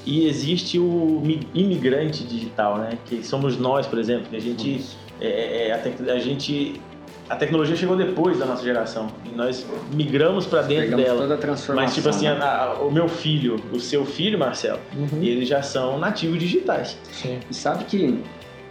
[0.05, 1.21] E existe o
[1.53, 2.97] imigrante digital, né?
[3.05, 4.81] Que somos nós, por exemplo, que a gente,
[5.19, 6.79] é, é, é a gente
[7.27, 11.21] a tecnologia chegou depois da nossa geração e nós migramos para dentro Pegamos dela.
[11.21, 11.75] toda a transformação.
[11.83, 12.37] Mas tipo assim, né?
[12.39, 15.23] a- a- o meu filho, o seu filho, Marcelo, Uhum.
[15.23, 16.95] eles já são nativos digitais.
[17.11, 17.39] Sim.
[17.49, 18.19] E sabe que,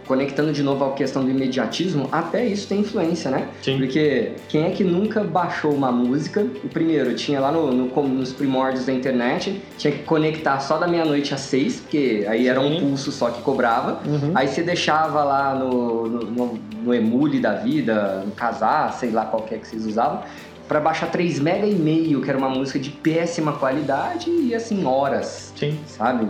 [0.05, 3.49] conectando de novo à questão do imediatismo, até isso tem influência, né?
[3.61, 3.77] Sim.
[3.77, 6.41] Porque quem é que nunca baixou uma música?
[6.63, 10.87] O primeiro, tinha lá no, no- nos primórdios da internet, tinha que conectar só da
[10.87, 12.79] meia-noite às seis, porque aí era um Sim.
[12.81, 14.01] pulso só que cobrava.
[14.07, 14.31] Uhum.
[14.35, 19.25] Aí você deixava lá no, no, no, no Emule da vida, no Casar, sei lá
[19.25, 20.21] qual que é que vocês usavam,
[20.67, 24.83] pra baixar 3 mega e meio, que era uma música de péssima qualidade e assim,
[24.85, 25.79] horas, Sim.
[25.85, 26.27] sabe?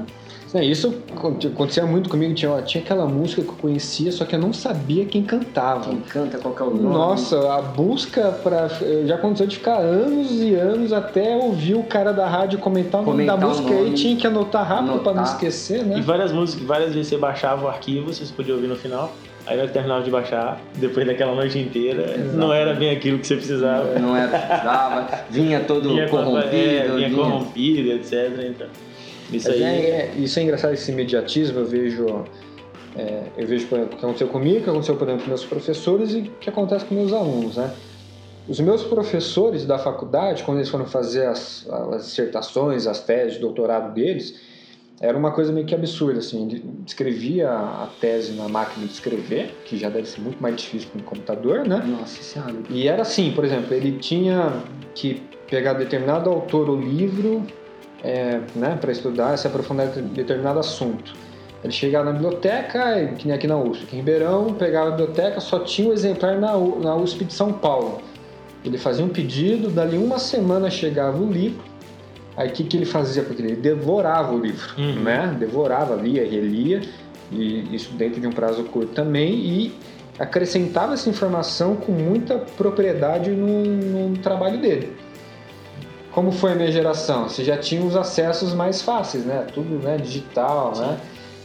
[0.54, 2.34] É, isso aconte- acontecia muito comigo.
[2.34, 5.90] Tinha, tinha aquela música que eu conhecia, só que eu não sabia quem cantava.
[5.90, 6.84] Quem canta, qual que é o nome?
[6.84, 8.70] Nossa, a busca para
[9.06, 13.06] já aconteceu de ficar anos e anos até ouvir o cara da rádio comentar o
[13.06, 13.88] nome Comentar da música e nome.
[13.88, 15.34] aí tinha que anotar rápido para não Anotar.
[15.36, 16.02] esquecer, E né?
[16.02, 19.12] várias músicas, várias vezes você baixava o arquivo, vocês podiam ouvir no final.
[19.48, 23.36] Aí eu terminava de baixar, depois daquela noite inteira, não era bem aquilo que você
[23.36, 24.00] precisava.
[24.00, 28.32] Não era o que precisava, vinha todo Vinha, com- corrompido, é, vinha vinha- corrompido, etc.
[28.50, 28.68] Então,
[29.32, 29.64] isso aí.
[29.64, 32.26] é, é- isso é engraçado, esse imediatismo, eu vejo,
[32.96, 35.30] é, eu vejo por exemplo, o que aconteceu comigo, o que aconteceu, por exemplo, com
[35.30, 37.74] meus professores e o que acontece com meus alunos, né?
[38.48, 43.40] Os meus professores da faculdade, quando eles foram fazer as, as dissertações, as teses de
[43.40, 44.40] doutorado deles,
[45.02, 49.78] era uma coisa meio que absurda, assim, escrevia a tese na máquina de escrever, que
[49.78, 51.84] já deve ser muito mais difícil com o computador, né?
[51.86, 52.54] Nossa senhora.
[52.70, 54.62] E era assim, por exemplo, ele tinha
[54.94, 57.46] que pegar determinado autor ou livro
[58.04, 61.14] é, né, para estudar, se aprofundar em determinado assunto.
[61.64, 65.40] Ele chegava na biblioteca, que nem aqui na USP, aqui em Ribeirão, pegava a biblioteca,
[65.40, 68.02] só tinha o exemplar na, na USP de São Paulo.
[68.64, 71.64] Ele fazia um pedido, dali uma semana chegava o livro,
[72.38, 73.24] aí o que, que ele fazia?
[73.24, 75.02] Porque ele devorava o livro, Uhum.
[75.02, 75.36] né?
[75.40, 76.82] Devorava, lia, relia,
[77.32, 79.74] e isso dentro de um prazo curto também, e
[80.20, 83.64] acrescentava essa informação com muita propriedade no,
[84.10, 84.96] no trabalho dele.
[86.16, 87.28] Como foi a minha geração?
[87.28, 89.46] Você já tinha os acessos mais fáceis, né?
[89.54, 90.98] Tudo né, digital, né?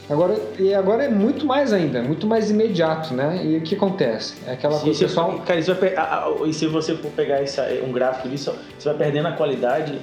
[0.08, 3.40] Agora, e agora é muito mais ainda, muito mais imediato, né?
[3.44, 4.34] E o que acontece?
[4.46, 5.40] É aquela E coisa, se, pessoal...
[5.44, 8.54] cara, isso vai, pe- a- a- e se você for pegar essa- um gráfico disso,
[8.78, 9.98] você vai perdendo a qualidade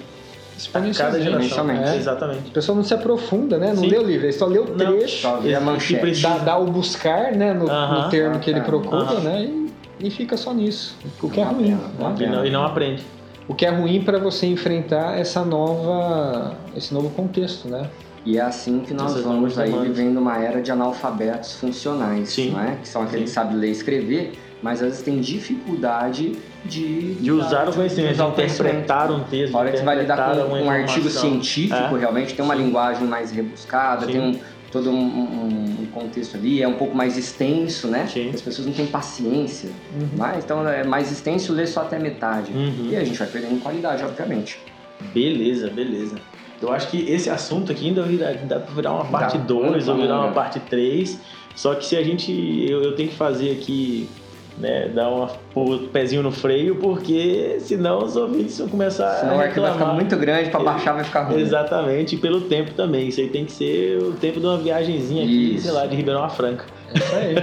[0.74, 1.70] a cada geração.
[1.72, 1.96] é.
[1.96, 2.50] Exatamente.
[2.50, 3.68] O pessoal não se aprofunda, né?
[3.70, 3.90] Não Sim.
[3.90, 6.22] lê o livro, ele só lê o Não, trecho, Só vê a E manchete.
[6.22, 7.54] dá, dá o buscar, né?
[7.54, 8.04] No, Aham.
[8.04, 9.20] no termo que ele procura, aham.
[9.22, 9.44] né?
[10.00, 10.98] E, e fica só nisso.
[11.22, 11.68] O que é ruim.
[11.68, 11.90] pena, né?
[12.00, 13.06] uma E não, e não aprende.
[13.48, 17.90] O que é ruim para você enfrentar essa nova, esse novo contexto, né?
[18.26, 19.88] E é assim que nós Essas vamos aí demandas.
[19.96, 22.52] vivendo uma era de analfabetos funcionais, Sim.
[22.52, 22.76] não é?
[22.82, 26.36] Que são aqueles que sabem ler e escrever, mas às vezes têm dificuldade
[26.66, 27.14] de...
[27.16, 29.56] De usar o conhecimento, de interpretar um texto.
[29.56, 32.00] A hora que você vai lidar com um artigo científico, É.
[32.00, 32.64] realmente tem uma Sim.
[32.64, 34.12] linguagem mais rebuscada, Sim.
[34.12, 34.40] tem um,
[34.72, 38.08] todo um, um- um contexto ali, é um pouco mais extenso, né?
[38.08, 38.30] Sim.
[38.34, 40.10] As pessoas não têm paciência, Uhum.
[40.18, 42.52] mas então é mais extenso, lê só até metade.
[42.52, 42.90] Uhum.
[42.92, 44.60] E a gente vai perdendo em qualidade, obviamente.
[45.14, 46.16] Beleza, beleza.
[46.62, 49.86] Eu acho que esse assunto aqui ainda vira- dá pra virar uma Dá parte 2
[49.86, 51.20] pano ou virar uma parte 3.
[51.56, 52.32] Só que se a gente.
[52.68, 54.10] Eu, eu tenho que fazer aqui,
[54.58, 59.40] né, dar o pezinho no freio, porque senão os ouvintes vão começar Senão a o
[59.42, 61.40] arquivo vai ficar muito grande, pra Ex- baixar vai ficar ruim.
[61.42, 63.08] Exatamente, e pelo tempo também.
[63.08, 65.66] Isso aí tem que ser o tempo de uma viagenzinha aqui, Isso.
[65.66, 66.66] sei lá, de Ribeirão a Franca.
[66.94, 67.36] É isso aí.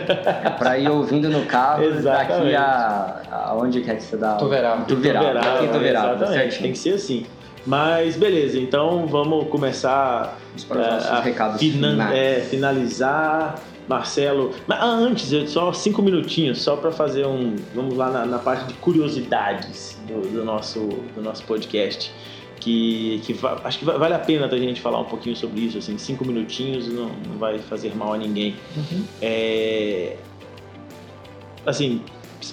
[0.45, 2.29] É pra ir ouvindo no carro Exatamente.
[2.41, 4.35] daqui a, a onde quer que você dá?
[4.35, 4.85] Tuverava.
[4.85, 5.65] Tuverava.
[5.65, 6.59] Em Tuverava, exatamente.
[6.63, 7.27] Tem que ser assim.
[7.67, 10.37] Mas beleza, então vamos começar
[10.69, 12.15] para os nossos a recados fina- finais.
[12.19, 13.55] é, finalizar.
[13.89, 17.55] Marcelo, mas ah, antes, eu- só cinco minutinhos, só para fazer um.
[17.75, 20.81] Vamos lá na, na parte de curiosidades do, do nosso,
[21.15, 22.11] do nosso podcast.
[22.61, 25.61] Que, que va- acho que va- vale a pena a gente falar um pouquinho sobre
[25.61, 28.55] isso, assim, cinco minutinhos não, não vai fazer mal a ninguém.
[28.75, 29.05] Uhum.
[29.21, 30.17] É,
[31.67, 32.01] assim,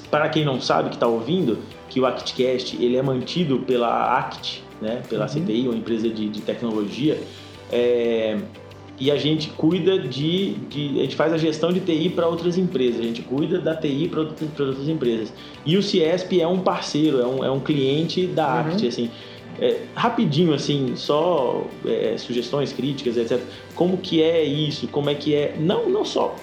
[0.10, 1.60] para quem não sabe que está ouvindo,
[1.90, 5.30] que o ActCast ele é mantido pela ACT, né, pela Uhum.
[5.46, 7.22] CTI, uma empresa de, de tecnologia,
[7.72, 8.38] é,
[9.02, 12.56] e a gente cuida de, de, a gente faz a gestão de TI para outras
[12.56, 15.34] empresas, a gente cuida da TI para outras, outras empresas.
[15.66, 18.60] E o Ciesp é um parceiro, é um, é um cliente da Uhum.
[18.60, 19.10] ACT, assim.
[19.60, 23.42] É, rapidinho, assim, só é, sugestões, críticas, etc.
[23.74, 24.88] Como que é isso?
[24.88, 25.56] Como é que é?
[25.60, 26.36] Não, não só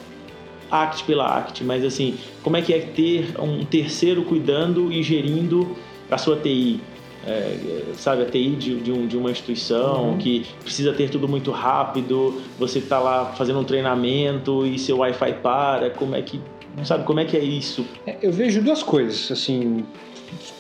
[0.69, 5.77] ACT pela ACT, mas assim, como é que é ter um terceiro cuidando e gerindo
[6.11, 6.81] a sua TI?
[7.27, 10.19] É, sabe, a TI de, de, um, de uma instituição Uhum.
[10.19, 15.35] que precisa ter tudo muito rápido, você está lá fazendo um treinamento e seu Wi-Fi
[15.43, 16.41] para, como é que,
[16.85, 17.85] sabe, como é que é isso?
[18.07, 19.85] É, Eu vejo duas coisas, assim,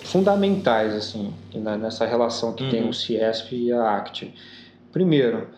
[0.02, 1.32] fundamentais, assim,
[1.80, 2.88] nessa relação que tem Uhum.
[2.90, 4.32] o Ciesp e a ACT.
[4.92, 5.48] Primeiro,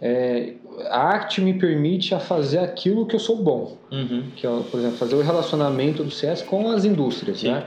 [0.00, 0.54] é,
[0.88, 4.24] a arte me permite a fazer aquilo que eu sou bom, Uhum.
[4.36, 7.52] que é, por exemplo, fazer o relacionamento do CS com as indústrias, Sim.
[7.52, 7.64] né?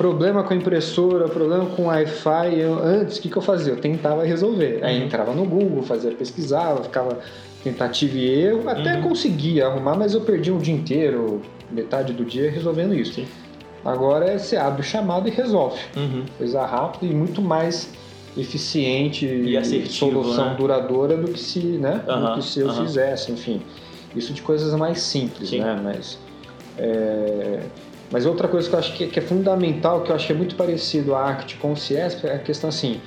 [0.00, 3.74] Problema com a impressora, problema com o Wi-Fi, eu, antes o que, que eu fazia?
[3.74, 4.82] Eu tentava resolver.
[4.82, 5.04] Aí Uhum.
[5.04, 7.18] entrava no Google, fazia pesquisava, ficava
[7.62, 9.02] tentativa e erro, até Uhum.
[9.02, 13.12] conseguia arrumar, mas eu perdi um dia inteiro, metade do dia resolvendo isso.
[13.16, 13.28] Sim.
[13.84, 15.78] Agora você abre o chamado e resolve.
[15.94, 16.24] Uhum.
[16.38, 17.90] Coisa rápida e muito mais
[18.38, 19.92] eficiente E assertivo,
[20.22, 20.54] solução né?
[20.56, 23.60] duradoura do que se, né, Aham, do que se eu fizesse, enfim.
[24.16, 25.60] Isso de coisas mais simples, Sim.
[25.60, 25.78] né?
[25.84, 26.18] Mas,
[26.78, 27.60] é,
[28.10, 30.36] mas outra coisa que eu acho que, que é fundamental, que eu acho que é
[30.36, 33.00] muito parecido a ACT com o CIESP, é a questão assim,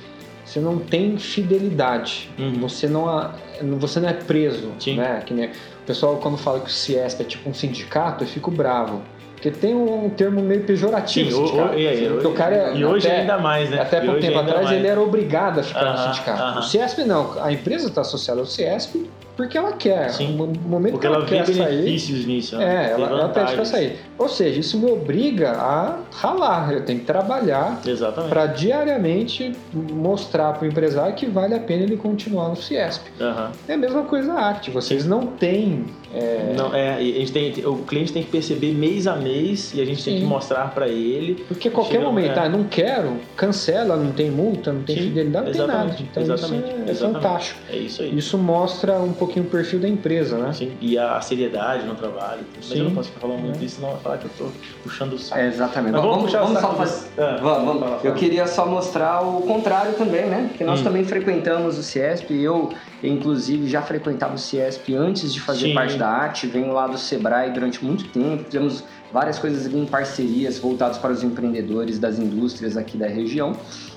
[0.44, 2.54] você não tem fidelidade, Uhum.
[2.60, 3.30] você, não,
[3.78, 4.96] você não é preso, Sim.
[4.96, 5.22] né?
[5.24, 8.50] Que nem, o pessoal quando fala que o CIESP é tipo um sindicato, eu fico
[8.50, 9.02] bravo.
[9.34, 11.74] Porque tem um, termo meio pejorativo, Sim, sindicato.
[11.74, 13.78] o- e aí, Porque o cara é- E hoje até- ainda mais, né?
[13.82, 14.76] até E pouco hoje tempo atrás mais.
[14.78, 16.42] ele era obrigado a ficar Aham, no sindicato.
[16.42, 16.58] aham.
[16.60, 20.10] O CIESP não, a empresa está associada ao CIESP porque ela quer.
[20.10, 20.36] Sim.
[20.36, 21.82] No momento Porque que ela, ela quer sair,
[22.26, 22.56] nisso.
[22.56, 22.86] né?
[22.86, 23.98] é, ela, ela pede para sair.
[24.16, 27.80] Ou seja, isso me obriga a ralar, eu tenho que trabalhar
[28.28, 33.10] para diariamente mostrar para o empresário que vale a pena ele continuar no CIESP.
[33.20, 33.50] Aham.
[33.68, 35.86] É a mesma coisa a ACT, vocês não têm.
[36.14, 39.72] É, Não, é, e a gente tem, o cliente tem que perceber mês a mês
[39.74, 40.20] e a gente tem Sim.
[40.20, 41.44] que mostrar para ele.
[41.48, 42.42] Porque a qualquer Chega- momento, é.
[42.44, 45.72] ah, não quero, cancela, não tem multa, não tem Sim, fidelidade, não tem nada.
[45.84, 47.22] exatamente, Então exatamente, isso é, é exatamente.
[47.22, 47.60] fantástico.
[47.70, 48.16] É isso aí.
[48.18, 50.52] Isso mostra um pouquinho o perfil da empresa, né?
[50.52, 52.40] Sim, e a seriedade no trabalho.
[52.56, 52.78] Mas Sim.
[52.78, 53.58] eu não posso ficar falando muito É.
[53.60, 54.46] disso, senão vai falar que eu tô
[54.82, 55.40] puxando o saco.
[55.40, 55.92] É, exatamente.
[55.92, 57.08] Mas vamos vamos puxar o vamos só saco fazer.
[57.18, 58.04] Ah, Vamos, vamos.
[58.04, 60.46] Eu queria só mostrar o contrário também, né?
[60.48, 60.84] Porque nós Hum.
[60.84, 62.34] também frequentamos o CIESP.
[62.40, 62.70] Eu,
[63.08, 65.74] inclusive, já frequentava o CIESP antes de fazer Sim.
[65.74, 66.46] parte da arte.
[66.46, 68.44] Venho lá do Sebrae durante muito tempo.
[68.44, 68.84] Fizemos
[69.14, 73.52] várias coisas em parcerias voltadas para os empreendedores das indústrias aqui da região.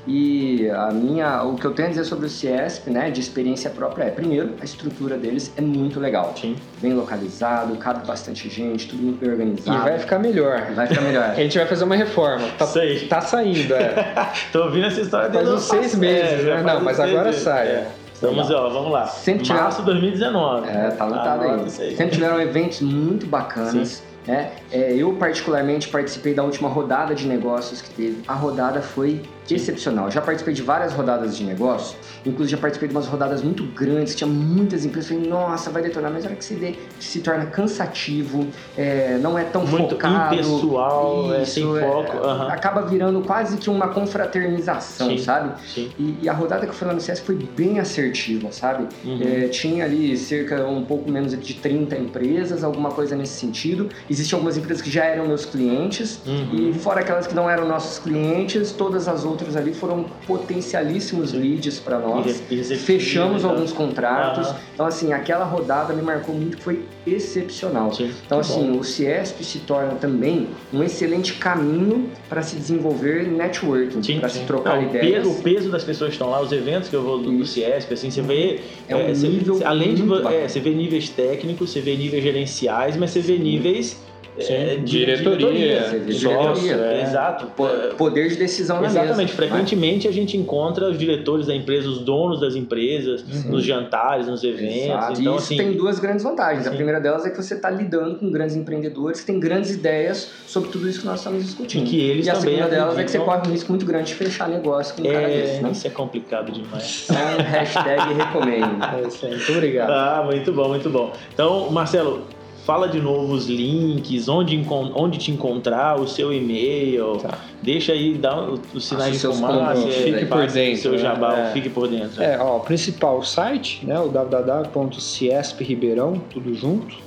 [0.06, 3.70] E a minha, o que eu tenho a dizer sobre o CIESP, né, de experiência
[3.72, 6.34] própria é, primeiro, a estrutura deles é muito legal.
[6.40, 6.56] Sim.
[6.80, 9.84] Bem localizado, cabe bastante gente, tudo muito bem E organizado.
[9.84, 10.72] vai ficar melhor.
[10.76, 11.24] Vai ficar melhor.
[11.32, 12.48] A gente vai fazer uma reforma.
[12.58, 13.08] Tá, aí.
[13.08, 14.32] tá saindo, é.
[14.54, 16.74] Tô ouvindo essa história desde uns seis meses, já né?
[16.74, 17.68] Não, mas agora sai.
[17.68, 17.88] É.
[18.18, 19.06] Estamos, ó, vamos lá.
[19.06, 20.68] Sempre tirar- Março de 2019.
[20.68, 21.52] É, tá lotado aí.
[21.62, 21.70] aí.
[21.70, 24.04] Sempre tiveram eventos muito bacanas.
[24.26, 24.52] Né?
[24.72, 28.24] É, eu, particularmente, participei da última rodada de negócios que teve.
[28.28, 29.22] A rodada foi
[29.56, 30.10] excepcional.
[30.12, 34.16] Já participei de várias rodadas de negócio, inclusive já participei de umas rodadas muito grandes,
[34.16, 35.10] tinha muitas empresas.
[35.12, 39.38] Falei, nossa, vai detonar, mas a hora que você vê, se torna cansativo, é, não
[39.38, 40.36] é tão Muito focado.
[40.36, 42.18] impessoal, é, Isso, sem é, foco.
[42.18, 42.48] aham.
[42.48, 45.18] Acaba virando quase que uma confraternização, Sim.
[45.18, 45.52] sabe?
[45.74, 45.90] Sim.
[45.98, 48.88] E, e a rodada que eu fui lá no CS foi bem assertiva, sabe?
[49.04, 49.20] Uhum.
[49.22, 53.90] É, tinha ali cerca um pouco menos de 30 empresas, alguma coisa nesse sentido.
[54.10, 56.70] Existiam algumas empresas que já eram meus clientes, Uhum.
[56.70, 61.80] e fora aquelas que não eram nossos clientes, todas as outras ali foram potencialíssimos leads
[61.80, 62.42] para nós.
[62.80, 63.50] Fechamos né?
[63.50, 64.54] alguns contratos.
[64.74, 67.92] Então, assim, aquela rodada me marcou muito, foi excepcional.
[68.26, 74.30] Então, assim, o CIESP se torna também um excelente caminho para se desenvolver networking, para
[74.30, 75.28] se trocar Não, ideias.
[75.28, 77.46] o peso das pessoas que estão lá, os eventos que eu vou do.
[77.46, 78.60] CIESP, assim, você vê.
[78.88, 82.98] É um você- nível além de é, você vê níveis técnicos, você vê níveis gerenciais,
[82.98, 83.98] mas você vê níveis.
[84.40, 87.02] Sim, é, de- diretoria, de vê sócio, é.
[87.04, 87.48] Exato.
[87.64, 89.18] É, Poder de decisão na Exatamente.
[89.18, 89.28] mesa.
[89.34, 93.52] Frequentemente a gente encontra os diretores da empresa, os donos das empresas, Uhum.
[93.52, 94.76] nos jantares, nos eventos.
[94.86, 95.22] Exato.
[95.22, 96.68] Então, e isso assim, tem duas grandes vantagens.
[96.68, 100.30] A primeira delas é que você está lidando com grandes empreendedores que têm grandes ideias
[100.46, 101.84] sobre tudo isso que nós estamos discutindo.
[101.86, 103.86] E que eles e a também segunda delas é que você corre um risco muito
[103.86, 105.70] grande de fechar negócio com um cara é, desse, né?
[105.72, 107.08] isso é complicado demais.
[107.18, 108.84] Então, hashtag recomendo.
[109.04, 109.32] É isso aí.
[109.36, 109.90] Muito obrigado.
[109.92, 111.12] Ah, muito bom, muito bom.
[111.34, 112.22] Então, Marcelo,
[112.68, 117.16] fala de novo os links, onde, onde te encontrar, o seu e-mail.
[117.18, 117.40] Tá.
[117.64, 119.88] Deixa aí, dá o- os sinais de fumaça.
[119.88, 120.98] é, fique por passa dentro, Seu né?
[120.98, 121.52] jabá, É.
[121.54, 122.22] fique por dentro.
[122.22, 126.98] É, ó, o principal site, né, o www.ciespribeirão, tudo junto,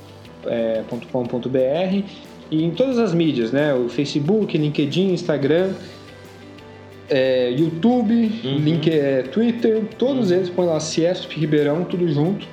[0.45, 0.81] é,
[1.11, 2.03] .com.br
[2.49, 5.73] e em todas as mídias, né, o Facebook, LinkedIn, Instagram,
[7.09, 8.57] é, YouTube, Uhum.
[8.57, 12.47] link, é, Twitter, todos eles põem lá Ciesp Ribeirão, tudo junto,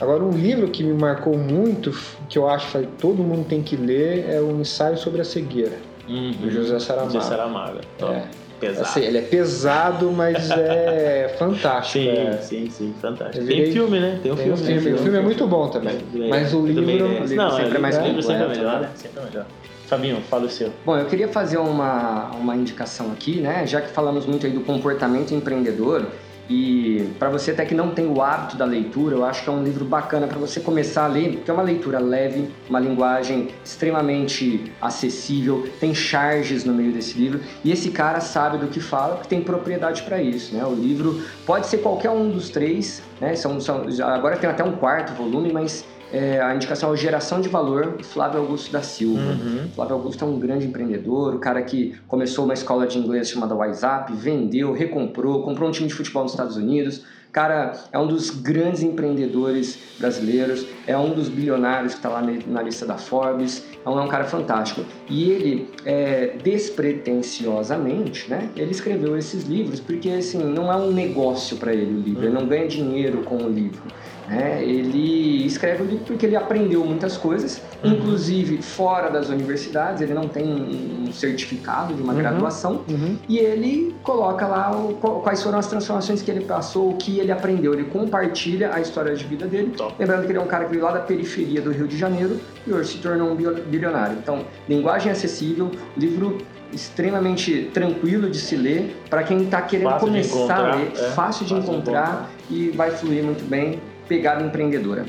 [0.00, 1.96] Agora, um livro que me marcou muito,
[2.28, 5.78] que eu acho que todo mundo tem que ler, é o Ensaio sobre a Cegueira,
[6.08, 6.32] uhum.
[6.32, 7.12] do José Saramago.
[7.12, 7.78] José Saramago.
[8.00, 8.88] É pesado.
[8.88, 12.04] Assim, ele é pesado, mas é fantástico.
[12.04, 12.38] Sim, é.
[12.40, 13.44] sim, sim, fantástico.
[13.44, 13.64] Virei...
[13.64, 14.20] Tem filme, né?
[14.22, 14.60] Tem um tem filme.
[14.60, 14.90] Um filme.
[14.90, 14.94] Né?
[14.94, 15.98] O filme é muito bom também.
[16.14, 17.20] É, mas o livro, é.
[17.20, 18.90] o livro não, sempre é mais o livro sempre é melhor, né?
[18.94, 19.46] Sempre é melhor.
[19.86, 20.70] Fabinho, fala o seu.
[20.86, 23.66] Bom, eu queria fazer uma, uma indicação aqui, né?
[23.66, 26.06] Já que falamos muito aí do comportamento empreendedor,
[26.48, 29.52] e para você até que não tem o hábito da leitura, eu acho que é
[29.52, 33.48] um livro bacana para você começar a ler, porque é uma leitura leve, uma linguagem
[33.64, 39.16] extremamente acessível, tem charges no meio desse livro, e esse cara sabe do que fala,
[39.16, 40.64] porque tem propriedade para isso, né?
[40.64, 43.34] O livro pode ser qualquer um dos três, né?
[43.36, 47.48] São, são, agora tem até um quarto volume, mas é, a indicação é Geração de
[47.48, 49.20] Valor, Flávio Augusto da Silva.
[49.20, 49.68] Uhum.
[49.74, 53.54] Flávio Augusto é um grande empreendedor, o cara que começou uma escola de inglês chamada
[53.54, 57.02] WhatsApp, vendeu, recomprou, comprou um time de futebol nos Estados Unidos.
[57.32, 62.60] Cara, é um dos grandes empreendedores brasileiros, é um dos bilionários que está lá na
[62.60, 64.84] lista da Forbes, é um, é um cara fantástico.
[65.08, 71.56] E ele, é, despretensiosamente, né, ele escreveu esses livros porque, assim, não é um negócio
[71.56, 73.82] para ele o livro, ele não ganha dinheiro com o livro.
[74.30, 77.92] É, ele escreve o livro porque ele aprendeu muitas coisas, uhum.
[77.92, 82.18] inclusive fora das universidades, ele não tem um certificado de uma uhum.
[82.18, 83.18] graduação, uhum.
[83.28, 87.32] e ele coloca lá o, quais foram as transformações que ele passou, o que ele
[87.32, 89.72] aprendeu, ele compartilha a história de vida dele.
[89.76, 89.94] Top.
[89.98, 92.40] Lembrando que ele é um cara que veio lá da periferia do Rio de Janeiro
[92.66, 94.16] e hoje se tornou um bilionário.
[94.18, 96.38] Então, linguagem acessível, livro
[96.72, 101.44] extremamente tranquilo de se ler para quem está querendo fácil começar a ler, é, fácil
[101.44, 103.78] de fácil encontrar, encontrar e vai fluir muito bem
[104.12, 105.06] pegada empreendedora.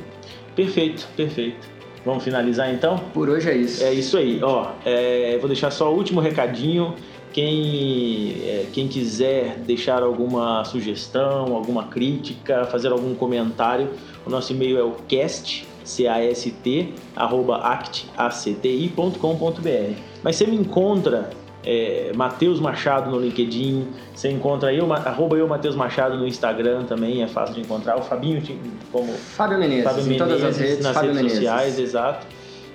[0.56, 1.68] Perfeito, perfeito.
[2.06, 2.97] Vamos finalizar então?
[3.14, 3.84] Por hoje é isso.
[3.84, 4.39] É isso aí.
[4.41, 6.95] Ó, é, vou deixar só o último recadinho.
[7.34, 13.89] Quem, é, quem quiser deixar alguma sugestão, alguma crítica, fazer algum comentário,
[14.26, 19.18] o nosso e-mail é o cast, C-A-S-T, arroba acti.com.br.
[20.22, 21.32] Mas você me encontra
[21.66, 27.24] é, Matheus Machado no LinkedIn, você encontra eu, arroba eu Matheus Machado no Instagram também,
[27.24, 27.97] é fácil de encontrar.
[27.97, 28.41] O Fabinho
[28.91, 31.39] como Fábio Menezes, Fábio Menezes em todas as redes, nas Fábio redes Menezes.
[31.39, 32.28] sociais, exato.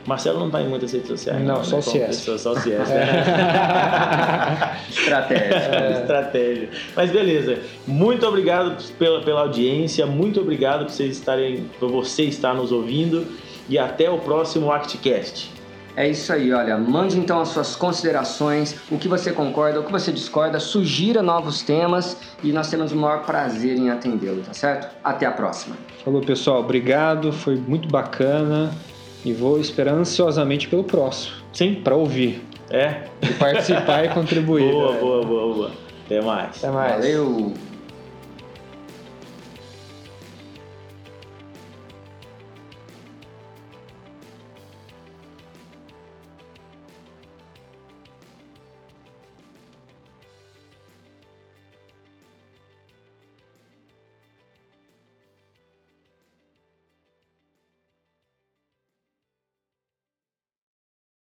[0.06, 1.44] Marcelo não está em muitas redes sociais.
[1.44, 1.64] Não, né?
[1.64, 2.06] só o CS.
[2.06, 2.88] Pessoa, só o CS.
[4.88, 5.54] Estratégia.
[5.54, 5.92] É.
[6.00, 6.70] Estratégia.
[6.96, 7.58] Mas beleza.
[7.86, 13.26] Muito obrigado pela, pela audiência, muito obrigado por vocês estarem, por você estar nos ouvindo
[13.68, 15.57] e até o próximo ActCast.
[15.98, 16.78] É isso aí, olha.
[16.78, 21.60] Mande então as suas considerações, o que você concorda, o que você discorda, sugira novos
[21.60, 24.94] temas e nós temos o maior prazer em atendê-lo, tá certo?
[25.02, 25.76] Até a próxima.
[26.04, 26.60] Falou, pessoal.
[26.60, 28.70] Obrigado, foi muito bacana
[29.24, 31.34] e vou esperar ansiosamente pelo próximo.
[31.52, 31.80] Sim.
[31.82, 32.44] Para ouvir.
[32.70, 33.02] É.
[33.20, 34.70] E participar e contribuir.
[34.70, 35.70] Boa, boa, boa, boa.
[36.06, 36.58] Até mais.
[36.58, 36.92] Até mais.
[36.92, 37.54] Valeu.